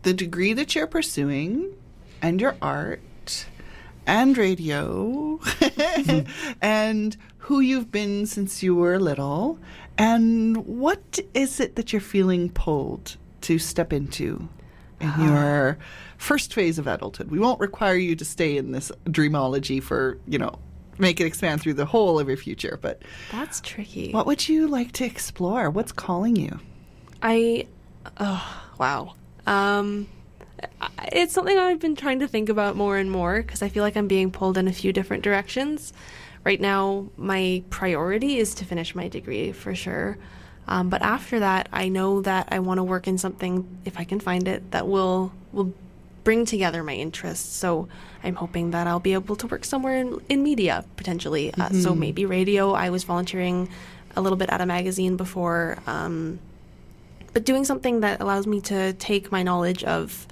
[0.02, 1.74] the degree that you're pursuing
[2.22, 3.46] and your art
[4.06, 5.40] and radio
[6.62, 9.58] and who you've been since you were little
[9.98, 14.48] and what is it that you're feeling pulled to step into
[15.00, 15.22] in uh-huh.
[15.24, 15.78] your
[16.18, 17.30] first phase of adulthood.
[17.30, 20.58] We won't require you to stay in this dreamology for, you know,
[20.98, 24.12] make it expand through the whole of your future, but That's tricky.
[24.12, 25.70] what would you like to explore?
[25.70, 26.60] What's calling you?
[27.22, 27.66] I,
[28.18, 29.14] oh, wow.
[29.46, 30.08] Um,
[31.12, 33.96] it's something I've been trying to think about more and more because I feel like
[33.96, 35.92] I'm being pulled in a few different directions.
[36.44, 40.18] Right now, my priority is to finish my degree for sure.
[40.68, 44.04] Um, but after that, I know that I want to work in something, if I
[44.04, 45.74] can find it, that will will
[46.22, 47.56] bring together my interests.
[47.56, 47.88] So
[48.22, 51.52] I'm hoping that I'll be able to work somewhere in, in media potentially.
[51.54, 52.72] Uh, so maybe radio.
[52.72, 53.68] I was volunteering
[54.16, 55.78] a little bit at a magazine before.
[55.86, 56.38] Um,
[57.32, 60.26] but doing something that allows me to take my knowledge of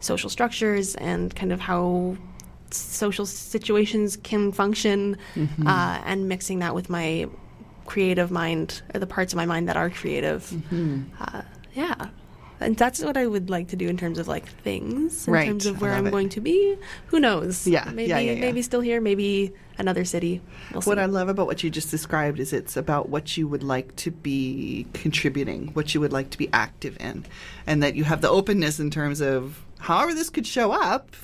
[0.00, 2.16] social structures and kind of how
[2.70, 5.16] social situations can function
[5.66, 7.26] uh, and mixing that with my
[7.86, 10.52] creative mind or the parts of my mind that are creative.
[11.20, 11.42] Uh,
[11.74, 12.08] yeah
[12.60, 15.46] and that's what I would like to do in terms of like things, in Right.
[15.46, 16.10] terms of where I'm it.
[16.10, 16.76] going to be.
[17.08, 17.66] Who knows?
[17.66, 18.40] Yeah, maybe yeah, yeah, yeah.
[18.40, 20.40] maybe still here, maybe another city.
[20.72, 20.90] We'll see.
[20.90, 23.94] What I love about what you just described is it's about what you would like
[23.96, 27.24] to be contributing, what you would like to be active in,
[27.66, 31.14] and that you have the openness in terms of however this could show up,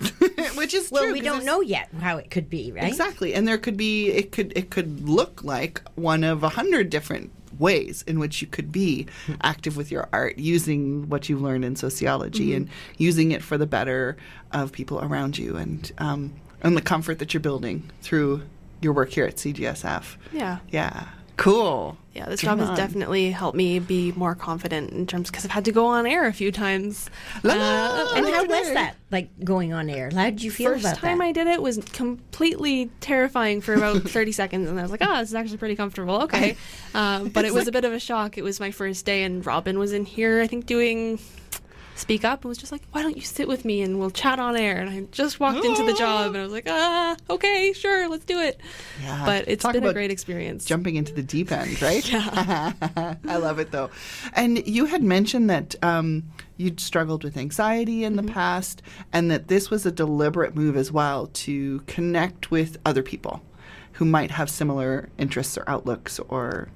[0.56, 2.84] which is Well, true, we 'cause don't know yet how it could be, right?
[2.84, 6.88] Exactly, and there could be it could it could look like one of a hundred
[6.88, 7.30] different
[7.60, 9.06] ways in which you could be
[9.42, 13.66] active with your art using what you've learned in sociology and using it for the
[13.66, 14.16] better
[14.52, 16.32] of people around you and um,
[16.62, 18.42] and the comfort that you're building through
[18.80, 20.16] your work here at CGSF.
[20.32, 20.58] yeah.
[20.70, 21.08] Yeah,
[21.40, 21.96] cool.
[22.12, 22.76] Yeah, this job has on.
[22.76, 26.26] definitely helped me be more confident in terms because I've had to go on air
[26.26, 27.08] a few times.
[27.44, 30.10] La, Uh, la, And how was that, like going on air?
[30.12, 31.20] How did you feel First about time?
[31.22, 35.18] I did it was completely terrifying for about 30 seconds, and I was like, "Oh,
[35.20, 36.56] this is actually pretty comfortable." Okay,
[36.94, 38.36] uh, but it was a bit of a shock.
[38.36, 41.18] It was my first day, and Robin was in here, I think, doing
[42.00, 44.38] speak up, and was just like, "Why don't you sit with me and we'll chat
[44.40, 47.72] on air?" And I just walked into the job, and I was like, "Ah, okay,
[47.72, 48.60] sure, let's do it."
[49.02, 49.24] Yeah.
[49.24, 50.64] But it's Talk been a great experience.
[50.64, 52.04] jumping into the deep end, right?
[52.12, 53.90] I love it though.
[54.32, 56.24] And you had mentioned that um,
[56.56, 58.82] you'd struggled with anxiety in the past,
[59.12, 63.42] and that this was a deliberate move as well to connect with other people
[63.92, 66.68] who might have similar interests or outlooks or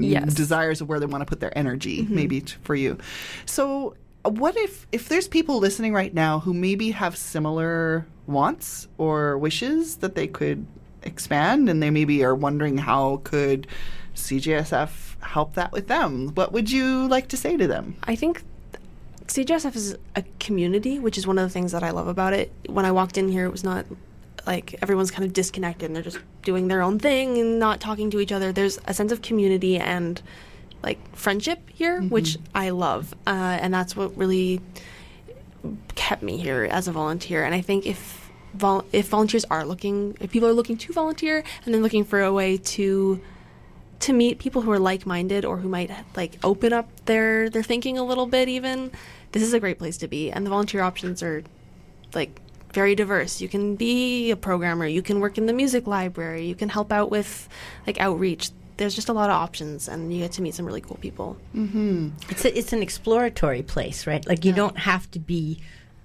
[0.00, 0.32] Yes.
[0.34, 2.98] desires of where they want to put their energy, maybe t- for you.
[3.46, 9.38] So, what if if there's people listening right now who maybe have similar wants or
[9.38, 10.66] wishes that they could
[11.02, 13.66] expand, and they maybe are wondering how could
[14.14, 16.28] CJSF help that with them?
[16.34, 17.96] What would you like to say to them?
[18.04, 18.42] I think
[19.26, 22.52] CJSF is a community, which is one of the things that I love about it.
[22.66, 23.86] When I walked in here, it was not
[24.46, 28.10] like everyone's kind of disconnected and they're just doing their own thing and not talking
[28.10, 28.52] to each other.
[28.52, 30.22] There's a sense of community and
[30.82, 34.60] like friendship here, which I love, uh, and that's what really
[35.94, 37.44] kept me here as a volunteer.
[37.44, 41.42] And I think if vol- if volunteers are looking, if people are looking to volunteer
[41.64, 43.20] and then looking for a way to
[44.00, 47.98] to meet people who are like-minded or who might like open up their their thinking
[47.98, 48.92] a little bit even
[49.32, 50.30] this is a great place to be.
[50.30, 51.42] And the volunteer options are
[52.14, 52.40] like
[52.72, 53.40] very diverse.
[53.40, 54.86] You can be a programmer.
[54.86, 56.46] You can work in the music library.
[56.46, 57.48] You can help out with
[57.86, 60.80] like outreach there's just a lot of options, and you get to meet some really
[60.80, 61.36] cool people.
[61.54, 62.08] Mm-hmm.
[62.30, 64.26] It's a, it's an exploratory place, right?
[64.26, 65.60] Like you don't have to be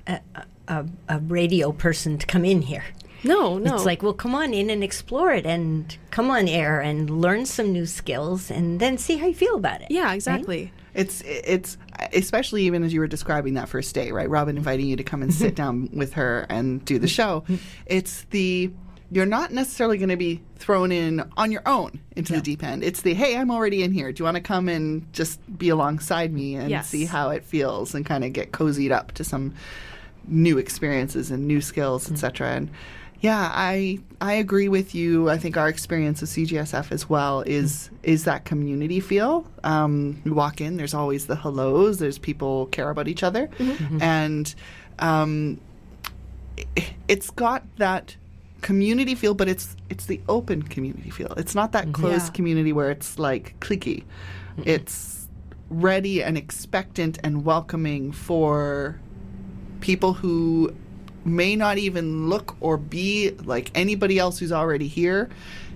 [0.07, 0.19] a,
[0.67, 2.83] a, a radio person to come in here.
[3.25, 6.81] No, no, It's like, well, come on in and explore it, and come on air
[6.81, 9.87] and learn some new skills, and then see how you feel about it.
[9.89, 10.73] yeah, exactly.
[10.93, 11.77] It's it's
[12.11, 14.29] especially even as you were describing that first day, right?
[14.29, 17.45] Robin inviting you to come and sit down with her and do the show.
[17.87, 18.71] It's the
[19.13, 22.83] you're not necessarily going to be thrown in on your own into the deep end.
[22.83, 24.11] It's the hey, I'm already in here.
[24.11, 26.89] Do you want to come and just be alongside me and Yes.
[26.89, 29.53] see how it feels and kind of get cozied up to some
[30.27, 32.49] new experiences and new skills, etc.
[32.55, 32.69] And
[33.19, 35.29] yeah, I I agree with you.
[35.29, 39.45] I think our experience with CGSF as well is is that community feel.
[39.63, 41.99] Um, we walk in, there's always the hellos.
[41.99, 43.49] There's people care about each other,
[44.01, 44.53] and
[44.99, 45.59] um,
[47.07, 48.15] it's got that
[48.63, 51.33] community feel, but it's it's the open community feel.
[51.37, 52.31] It's not that closed Yeah.
[52.33, 54.03] community where it's like cliquey.
[54.65, 55.27] It's
[55.69, 58.99] ready and expectant and welcoming for
[59.81, 60.73] people who
[61.25, 65.29] may not even look or be like anybody else who's already here.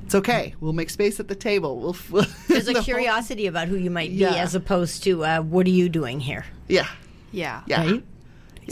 [0.05, 0.53] It's okay.
[0.61, 1.79] We'll make space at the table.
[1.79, 1.95] We'll.
[2.11, 4.35] we'll There's the a whole- curiosity about who you might be, Yeah.
[4.35, 6.87] as opposed to uh, what are you doing here, Yeah.
[7.31, 7.81] Yeah, Yeah.
[7.85, 8.03] right?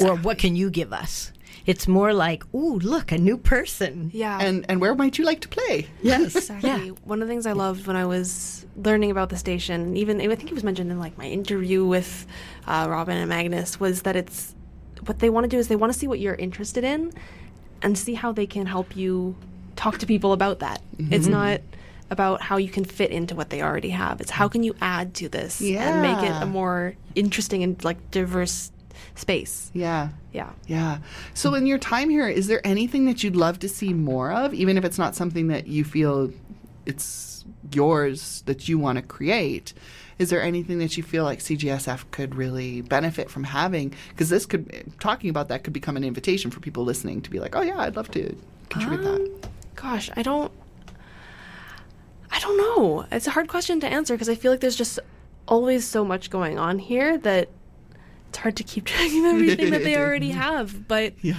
[0.02, 1.32] Or what can you give us?
[1.66, 4.12] It's more like, ooh, look, a new person.
[4.14, 4.38] yeah.
[4.40, 5.88] And and where might you like to play?
[6.02, 6.36] Yes.
[6.36, 6.90] Exactly.
[7.04, 10.36] One of the things I loved when I was learning about the station, even I
[10.36, 12.28] think it was mentioned in like my interview with
[12.68, 14.54] uh, Robin and Magnus, was that it's
[15.08, 17.12] what they want to do is they want to see what you're interested in,
[17.82, 19.36] and see how they can help you
[19.76, 20.82] talk to people about that.
[20.98, 21.62] It's not
[22.12, 24.22] about how you can fit into what they already have.
[24.22, 28.12] It's how can you add to this and make it a more interesting and like
[28.12, 28.72] diverse
[29.14, 29.72] space.
[29.74, 30.10] Yeah.
[30.34, 30.52] Yeah.
[30.68, 31.00] Yeah.
[31.34, 34.54] So, in your time here, is there anything that you'd love to see more of,
[34.54, 36.32] even if it's not something that you feel
[36.86, 39.74] it's yours that you want to create?
[40.18, 43.94] Is there anything that you feel like CGSF could really benefit from having?
[44.10, 47.40] Because this could, talking about that could become an invitation for people listening to be
[47.40, 48.36] like, oh, yeah, I'd love to
[48.70, 49.16] contribute that.
[49.16, 49.42] Um,
[49.76, 50.52] gosh, I don't.
[52.32, 53.06] I don't know.
[53.12, 55.00] It's a hard question to answer because I feel like there's just
[55.48, 57.50] always so much going on here that
[58.36, 60.88] it's hard to keep track of everything that they already have.
[60.88, 61.36] But Yeah.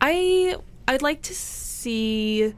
[0.00, 0.56] I
[0.86, 2.52] I'd like to see,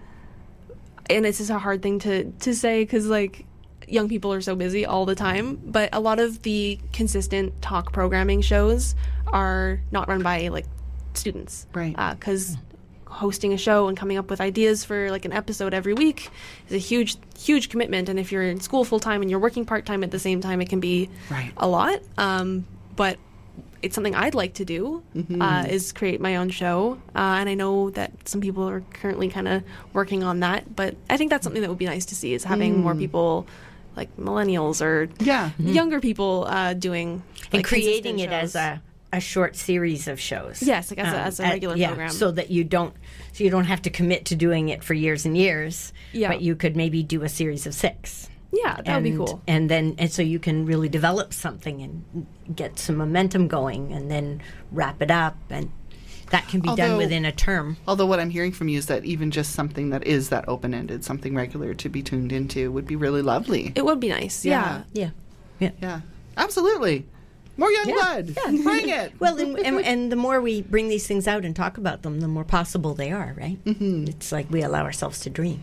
[1.08, 3.46] and this is a hard thing to to say because like
[3.86, 5.60] young people are so busy all the time.
[5.64, 8.96] But a lot of the consistent talk programming shows
[9.28, 10.66] are not run by like
[11.14, 11.94] students, Right.
[11.96, 12.60] Uh, because hmm.
[13.10, 16.28] Hosting a show and coming up with ideas for like an episode every week
[16.68, 18.08] is a huge huge commitment.
[18.08, 20.40] And if you're in school full time and you're working part time at the same
[20.40, 21.52] time, it can be Right.
[21.56, 22.00] a lot.
[22.16, 23.18] Um, but
[23.80, 25.02] it's something I'd like to do
[25.40, 29.28] uh, is create my own show, uh, and I know that some people are currently
[29.28, 30.74] kind of working on that.
[30.74, 33.46] But I think that's something that would be nice to see is having more people,
[33.94, 35.50] like millennials or Yeah.
[35.60, 38.82] younger people, uh, doing and creating consistent it as a,
[39.12, 40.62] a short series of shows.
[40.62, 42.10] Yes, like as a- um, as a regular yeah, program.
[42.10, 42.94] so that you don't
[43.32, 45.92] so you don't have to commit to doing it for years and years.
[46.12, 46.28] Yeah.
[46.28, 48.28] but you could maybe do a series of six.
[48.52, 49.42] yeah, that would be and- cool.
[49.46, 54.10] And then and so you can really develop something and get some momentum going, and
[54.10, 54.40] then
[54.72, 55.70] wrap it up, and
[56.30, 57.78] that can be done within a term.
[57.86, 60.74] Although what I'm hearing from you is that even just something that is that open
[60.74, 63.72] ended, something regular to be tuned into would be really lovely.
[63.74, 64.44] It would be nice.
[64.44, 64.82] Yeah.
[64.92, 65.10] Yeah.
[65.58, 65.70] Yeah.
[65.80, 66.00] yeah.
[66.36, 67.06] Absolutely.
[67.58, 67.94] More young Yeah.
[67.94, 68.36] blood.
[68.36, 68.62] Yeah.
[68.62, 69.12] Bring it.
[69.20, 72.20] Well, and, and, and the more we bring these things out and talk about them,
[72.20, 73.62] the more possible they are, right?
[73.64, 74.04] Mm-hmm.
[74.08, 75.60] It's like we allow ourselves to dream,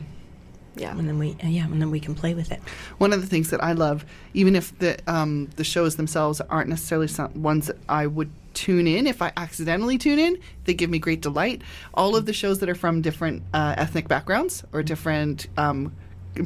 [0.76, 0.92] Yeah.
[0.98, 2.62] and then we, uh, yeah, and then we can play with it.
[2.98, 6.70] One of the things that I love, even if the um, the shows themselves aren't
[6.70, 10.90] necessarily some, ones that I would tune in, if I accidentally tune in, they give
[10.90, 11.62] me great delight.
[11.94, 15.94] All of the shows that are from different uh, ethnic backgrounds or different, um,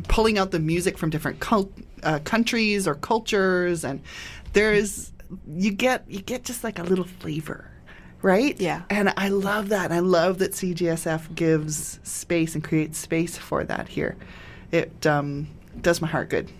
[0.08, 1.72] pulling out the music from different cult,
[2.04, 4.00] uh, countries or cultures, and
[4.54, 5.12] there's
[5.48, 7.70] you get you get just like a little flavor.
[8.22, 8.60] Right?
[8.60, 8.82] Yeah.
[8.90, 9.94] And I love that.
[9.94, 14.18] I love that CGSF gives space and creates space for that here.
[14.72, 15.48] It um,
[15.80, 16.52] does my heart good.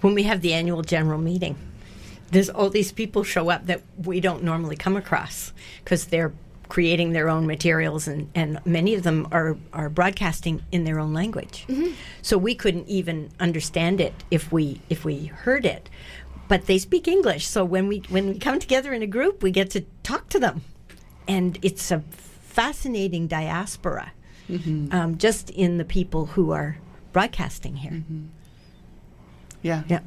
[0.00, 1.56] when we have the annual general meeting,
[2.32, 5.52] there's all these people show up that we don't normally come across
[5.84, 6.32] because they're
[6.68, 11.14] creating their own materials and, and many of them are, are broadcasting in their own
[11.14, 11.64] language.
[12.22, 15.88] So we couldn't even understand it if we if we heard it.
[16.48, 17.46] But they speak English.
[17.46, 20.38] So when we when we come together in a group we get to talk to
[20.38, 20.62] them.
[21.28, 24.12] And it's a fascinating diaspora
[24.92, 26.78] um, just in the people who are
[27.12, 28.02] broadcasting here.
[29.62, 29.82] Yeah.
[29.88, 30.00] Yeah.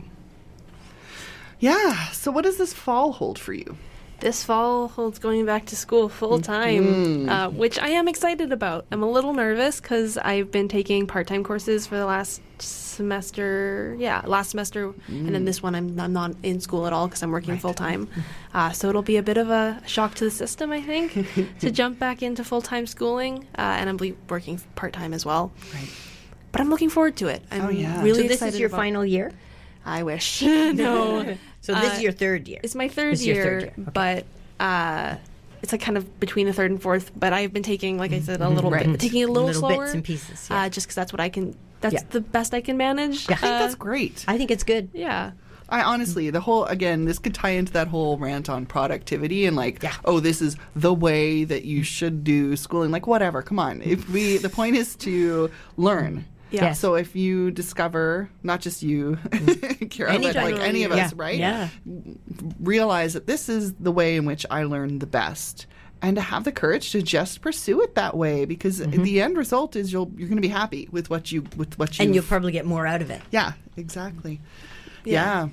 [1.59, 2.07] Yeah.
[2.11, 3.77] So, what does this fall hold for you?
[4.21, 8.85] This fall holds going back to school full time, uh, which I am excited about.
[8.91, 13.95] I'm a little nervous because I've been taking part time courses for the last semester.
[13.97, 17.23] Yeah, last semester, and then this one I'm, I'm not in school at all because
[17.23, 18.07] I'm working full time.
[18.51, 21.13] Uh, so it'll be a bit of a shock to the system, I think,
[21.59, 25.23] to jump back into full time schooling, uh, and I'm ble- working part time as
[25.23, 25.51] well.
[25.71, 25.87] Right.
[26.51, 27.43] But I'm looking forward to it.
[27.51, 28.01] I'm Oh, yeah.
[28.01, 29.31] really so this excited is your about- final year.
[29.85, 30.41] I wish.
[30.43, 31.37] no.
[31.61, 32.59] So this Uh, is your third year.
[32.63, 33.91] It's my third This is your year, third year, okay.
[33.93, 34.25] but
[34.63, 35.15] uh,
[35.61, 37.11] it's like kind of between the third and fourth.
[37.15, 38.85] But I've been taking, like I said, a little Right.
[38.85, 40.63] bit, taking a little, Little slower, bits and pieces, yeah.
[40.63, 41.55] uh, just because that's what I can.
[41.81, 42.01] That's Yeah.
[42.09, 43.27] the best I can manage.
[43.29, 43.35] Yeah.
[43.35, 44.25] I think Uh, that's great.
[44.27, 44.89] I think it's good.
[44.93, 45.31] yeah.
[45.71, 49.55] I honestly, the whole again, this could tie into that whole rant on productivity and
[49.55, 49.93] like, Yeah.
[50.03, 52.89] oh, this is the way that you should do schooling.
[52.89, 53.43] Like, whatever.
[53.43, 53.81] Come on.
[53.83, 56.25] If we, the point is to learn.
[56.51, 56.65] Yeah.
[56.65, 56.79] Yes.
[56.79, 59.17] So if you discover, not just you,
[59.89, 61.05] Kara, Any but like any of Yeah.
[61.05, 61.37] us, right?
[61.37, 61.69] Yeah.
[62.59, 65.65] Realize that this is the way in which I learn the best.
[66.01, 69.03] And to have the courage to just pursue it that way, because Mm-hmm.
[69.03, 71.99] the end result is you'll you're going to be happy with what you with what
[71.99, 73.21] you And you'll probably get more out of it.
[73.31, 74.39] yeah exactly
[75.03, 75.13] Yeah.
[75.45, 75.49] yeah.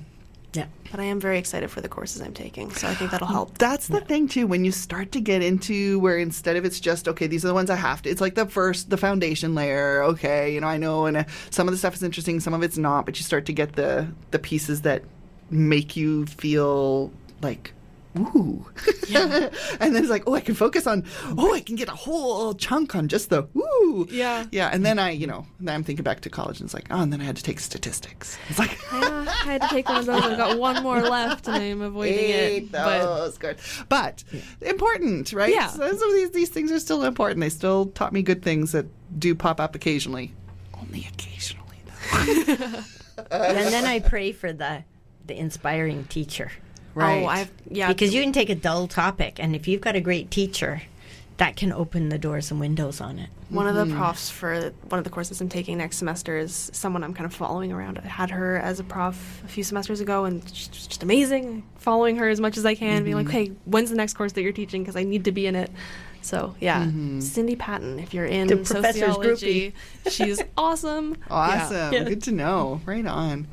[0.53, 0.65] Yeah.
[0.89, 3.57] But I am very excited for the courses I'm taking, so I think that'll help.
[3.59, 4.47] That's the thing too.
[4.47, 7.53] When you start to get into where instead of it's just okay, these are the
[7.53, 8.09] ones I have to.
[8.09, 10.03] It's like the first, the foundation layer.
[10.03, 12.63] Okay, you know, I know, and uh, some of the stuff is interesting, some of
[12.63, 13.05] it's not.
[13.05, 15.03] But you start to get the the pieces that
[15.49, 17.73] make you feel like.
[18.17, 18.65] Ooh.
[19.13, 21.05] and then it's like, oh, I can focus on,
[21.37, 24.07] oh, I can get a whole chunk on just the ooh.
[24.09, 24.45] Yeah.
[24.51, 24.69] Yeah.
[24.71, 27.01] And then I, you know, then I'm thinking back to college and it's like, oh,
[27.01, 28.37] and then I had to take statistics.
[28.49, 30.21] It's like, Yeah, I had to take one of those.
[30.23, 32.71] I've got one more left, and I'm avoiding hate it.
[32.71, 33.37] But those.
[33.37, 33.57] Good.
[33.89, 34.23] But
[34.61, 35.53] important, right?
[35.53, 35.67] Yeah.
[35.67, 37.41] So some of these, these things are still important.
[37.41, 38.85] They still taught me good things that
[39.19, 40.33] do pop up occasionally.
[40.79, 42.83] Only occasionally, though.
[43.31, 44.83] and then I pray for the
[45.25, 46.51] the inspiring teacher.
[46.97, 47.23] Oh, right.
[47.23, 50.01] oh, I've yeah Because you can take a dull topic, and if you've got a
[50.01, 50.81] great teacher,
[51.37, 53.29] that can open the doors and windows on it.
[53.49, 53.95] One of the mm-hmm.
[53.95, 57.33] profs for one of the courses I'm taking next semester is someone I'm kind of
[57.33, 57.99] following around.
[57.99, 61.63] I had her as a prof a few semesters ago, and she's just amazing.
[61.77, 63.51] Following her as much as I can, being like, mm-hmm.
[63.51, 64.81] "Hey, when's the next course that you're teaching?
[64.81, 65.71] Because I need to be in it."
[66.21, 67.19] So yeah, mm-hmm.
[67.21, 69.73] Cindy Patton, if you're in The sociology,
[70.09, 71.11] she's awesome.
[71.11, 71.33] Yeah.
[71.33, 71.91] Awesome.
[71.91, 72.81] Good to know.
[72.85, 73.47] Right on.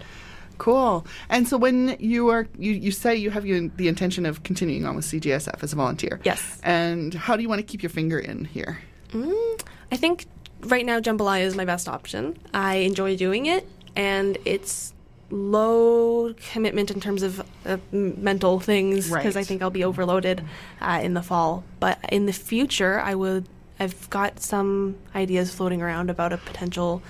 [0.59, 1.07] Cool.
[1.29, 4.87] And so when you are, you, you say you have you, the intention of continuing
[4.87, 6.21] on with CGSF as a volunteer.
[6.25, 6.61] Yes.
[6.63, 8.79] And how do you want to keep your finger in here?
[9.11, 9.61] Mm,
[9.93, 10.27] I think
[10.61, 12.39] right now jambalaya is my best option.
[12.53, 14.93] I enjoy doing it, and it's
[15.31, 20.45] low commitment in terms of uh, mental things because I think I'll be overloaded
[20.81, 21.65] uh, in the fall.
[21.81, 23.47] But in the future, I would.
[23.81, 27.03] I've got some ideas floating around about a potential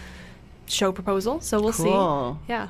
[0.67, 2.39] show proposal, so we'll Cool.
[2.47, 2.51] see.
[2.53, 2.69] Yeah.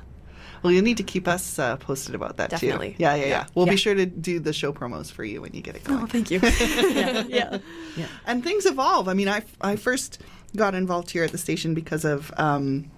[0.65, 2.93] Well, you'll need to keep us uh, posted about that Definitely.
[2.93, 2.97] too.
[2.99, 3.29] Yeah, yeah, yeah.
[3.29, 3.47] Yeah.
[3.55, 3.73] We'll Yeah.
[3.73, 6.01] be sure to do the show promos for you when you get it going.
[6.03, 6.41] Oh, thank you.
[6.43, 7.25] yeah.
[7.29, 7.59] Yeah,
[7.97, 8.07] yeah.
[8.27, 9.07] And things evolve.
[9.07, 10.23] I mean, I, I first
[10.57, 12.91] got involved here at the station because of, um,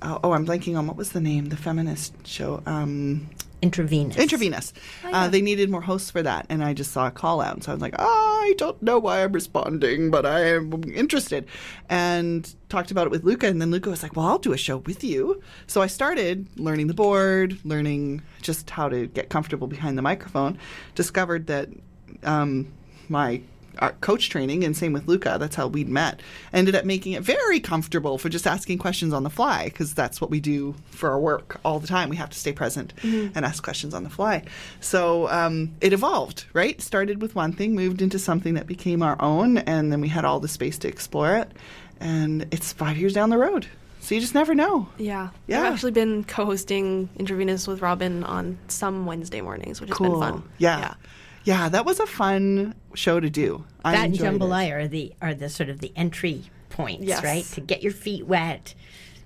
[0.00, 2.62] oh, oh, I'm blanking on what was the name, the feminist show.
[2.64, 3.28] Um,
[3.62, 4.16] Intravenous.
[4.16, 4.72] Intravenous.
[5.04, 7.62] uh, they needed more hosts for that, and I just saw a call out, and
[7.62, 11.46] so I was like, I don't know why I'm responding, but I am interested,
[11.88, 14.58] and talked about it with Luca, and then Luca was like, Well, I'll do a
[14.58, 15.40] show with you.
[15.68, 20.58] So I started learning the board, learning just how to get comfortable behind the microphone.
[20.96, 21.68] Discovered that
[22.24, 22.66] um,
[23.08, 23.42] my
[24.00, 26.20] coach training, and same with Luca, that's how we'd met,
[26.52, 30.20] ended up making it very comfortable for just asking questions on the fly, because that's
[30.20, 32.08] what we do for our work all the time.
[32.08, 34.44] We have to stay present and ask questions on the fly.
[34.80, 36.80] So um, it evolved, right?
[36.80, 40.24] Started with one thing, moved into something that became our own, and then we had
[40.24, 41.50] all the space to explore it.
[42.00, 43.66] And it's five years down the road.
[44.02, 44.88] So you just never know.
[44.98, 45.28] Yeah.
[45.46, 45.60] Yeah.
[45.62, 50.42] I've actually been co-hosting Intravenous with Robin on some Wednesday mornings, which has been fun.
[50.58, 50.94] Yeah.
[51.44, 51.68] yeah.
[51.68, 53.64] that was a fun show to do.
[53.84, 54.72] I that and enjoyed it.
[54.72, 57.22] are the are the sort of the entry points, Yes.
[57.22, 57.44] right?
[57.54, 58.74] To get your feet wet,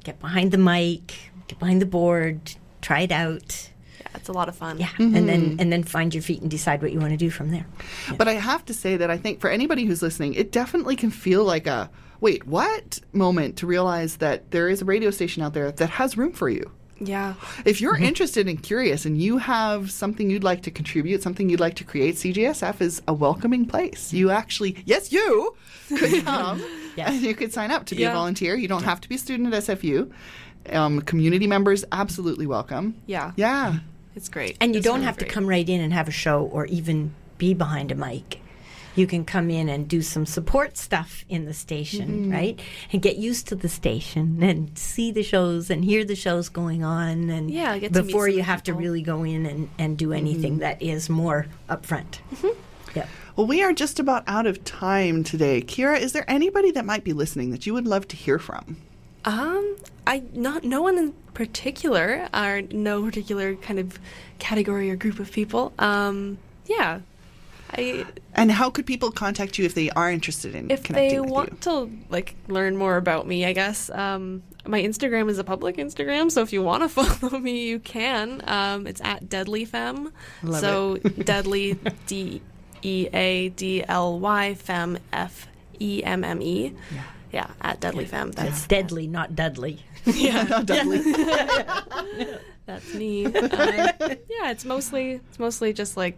[0.04, 1.14] get behind the mic,
[1.48, 3.70] get behind the board, try it out.
[4.00, 4.78] Yeah, it's a lot of fun.
[4.78, 5.16] Yeah, Mm-hmm.
[5.16, 7.50] and then and then find your feet and decide what you want to do from
[7.50, 7.66] there.
[8.18, 11.10] But I have to say that I think for anybody who's listening, it definitely can
[11.10, 11.88] feel like a
[12.20, 16.16] wait, what moment to realize that there is a radio station out there that has
[16.16, 16.70] room for you.
[16.98, 17.34] Yeah.
[17.66, 21.60] If you're interested and curious and you have something you'd like to contribute, something you'd
[21.60, 24.14] like to create, CGSF is a welcoming place.
[24.14, 25.54] You actually, yes, you
[25.88, 26.62] could come
[26.96, 27.10] Yes.
[27.10, 28.54] and you could sign up to be a volunteer.
[28.56, 30.10] You don't have to be a student at SFU.
[30.72, 32.94] Um, community members, absolutely welcome.
[33.04, 33.32] Yeah.
[33.36, 33.80] Yeah.
[34.14, 34.56] It's great.
[34.62, 36.64] And you It's don't really have to come right in and have a show or
[36.66, 38.40] even be behind a mic.
[38.96, 42.32] You can come in and do some support stuff in the station, Mm-hmm.
[42.32, 42.60] right?
[42.92, 46.82] And get used to the station and see the shows and hear the shows going
[46.82, 47.30] on.
[47.30, 50.12] And Yeah, get before you of the have to really go in and, and do
[50.12, 52.18] anything that is more upfront.
[52.34, 52.48] Mm-hmm.
[52.94, 53.06] Yeah.
[53.36, 55.60] Well, we are just about out of time today.
[55.60, 58.78] Kira, is there anybody that might be listening that you would love to hear from?
[59.26, 59.76] Um,
[60.06, 63.98] I not no one in particular, or no particular kind of
[64.38, 65.72] category or group of people.
[65.78, 67.00] Um, yeah,
[67.72, 71.20] I And how could people contact you if they are interested in if connecting they
[71.20, 71.56] with want you?
[71.62, 76.30] to like learn more about me, I guess um, my Instagram is a public Instagram,
[76.30, 78.42] so if you want to follow me, you can.
[78.48, 80.12] Um, it's at Deadly Femme.
[80.42, 82.40] Love so Deadly D
[82.82, 85.48] E A D L Y Femme F
[85.80, 86.72] E M M E.
[87.32, 88.28] Yeah, at Deadly Femme.
[88.28, 89.80] It's That's deadly, not Dudley.
[90.06, 91.12] not definitely.
[92.66, 93.26] that's me.
[93.26, 93.32] Um,
[94.28, 96.16] yeah, it's mostly it's mostly just like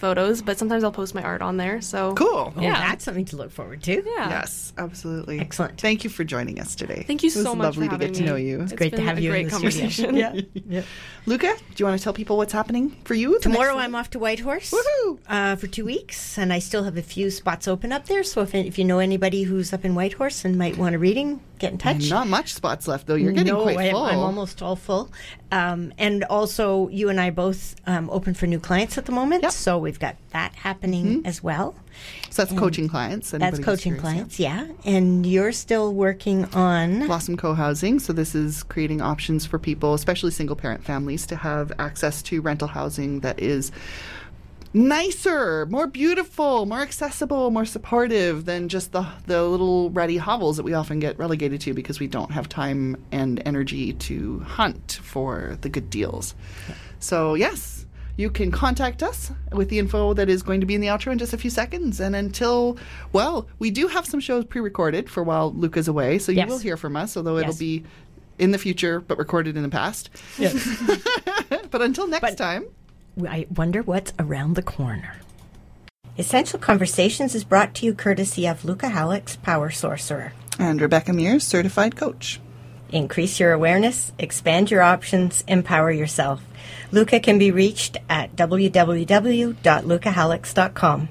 [0.00, 1.80] photos, but sometimes I'll post my art on there.
[1.80, 2.52] So Cool.
[2.56, 2.72] Oh, Yeah.
[2.74, 3.92] that's something to look forward to.
[3.92, 4.28] Yeah.
[4.30, 5.38] Yes, absolutely.
[5.38, 5.80] Excellent.
[5.80, 7.04] Thank you for joining us today.
[7.06, 7.44] Thank you so much.
[7.44, 8.62] It was so much lovely for to having get to know you.
[8.62, 9.90] It's Great to been have a you great in the conversation.
[10.14, 10.32] studio.
[10.68, 10.82] yeah.
[11.26, 13.38] Luca, do you want to tell people what's happening for you?
[13.40, 15.18] Tomorrow I'm off to Whitehorse Woohoo!
[15.28, 18.24] uh, for two weeks, and I still have a few spots open up there.
[18.24, 21.40] So if, if you know anybody who's up in Whitehorse and might want a reading,
[21.60, 22.10] get in touch.
[22.10, 23.14] Not much spots left, though.
[23.14, 24.02] You're getting no, quite I, full.
[24.04, 25.10] I'm almost all full.
[25.52, 29.42] Um, and also, you and I both um, open for new clients at the moment,
[29.42, 29.52] Yep.
[29.52, 31.74] so we've got that happening as well.
[32.30, 33.30] so that's coaching clients.
[33.32, 34.66] That's anybody who's coaching curious, clients, yeah.
[34.84, 37.00] And you're still working on.
[37.00, 37.06] yeah.
[37.06, 37.98] Blossom Co-housing.
[37.98, 42.68] So this is creating options for people, especially single-parent families, to have access to rental
[42.68, 43.72] housing that is
[44.72, 50.62] nicer, more beautiful, more accessible, more supportive than just the the little ready hovels that
[50.62, 55.56] we often get relegated to because we don't have time and energy to hunt for
[55.60, 56.34] the good deals.
[57.00, 60.80] So yes, you can contact us with the info that is going to be in
[60.80, 62.00] the outro in just a few seconds.
[62.00, 62.76] And until
[63.12, 66.48] well, we do have some shows pre-recorded for while Luca's away, so you Yes.
[66.48, 67.82] will hear from us, although it'll be
[68.38, 70.10] in the future but recorded in the past.
[70.38, 70.54] Yes.
[71.70, 72.64] but until next But- time.
[73.26, 75.16] I wonder what's around the corner.
[76.18, 80.32] Essential Conversations is brought to you courtesy of Luca Halleck's Power Sorcerer.
[80.58, 82.40] And Rebecca Mears, certified coach.
[82.90, 86.42] Increase your awareness, expand your options, empower yourself.
[86.92, 91.08] Luca can be reached at www.lucahallux.com.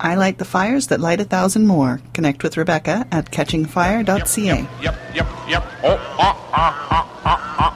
[0.00, 2.00] I light the fires that light a thousand more.
[2.12, 4.68] Connect with Rebecca at catchingfire.ca.
[4.82, 5.64] Yep, yep, yep.
[5.84, 7.71] Oh, ah, ah, ah, ah, ah, ah, ah,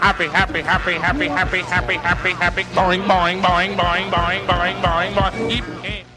[0.00, 2.62] happy, happy, happy, happy, happy, happy, happy, happy.
[2.74, 5.84] Boing, boing, boing, boing, boing, boing, boing, boing.
[5.84, 6.07] Eh.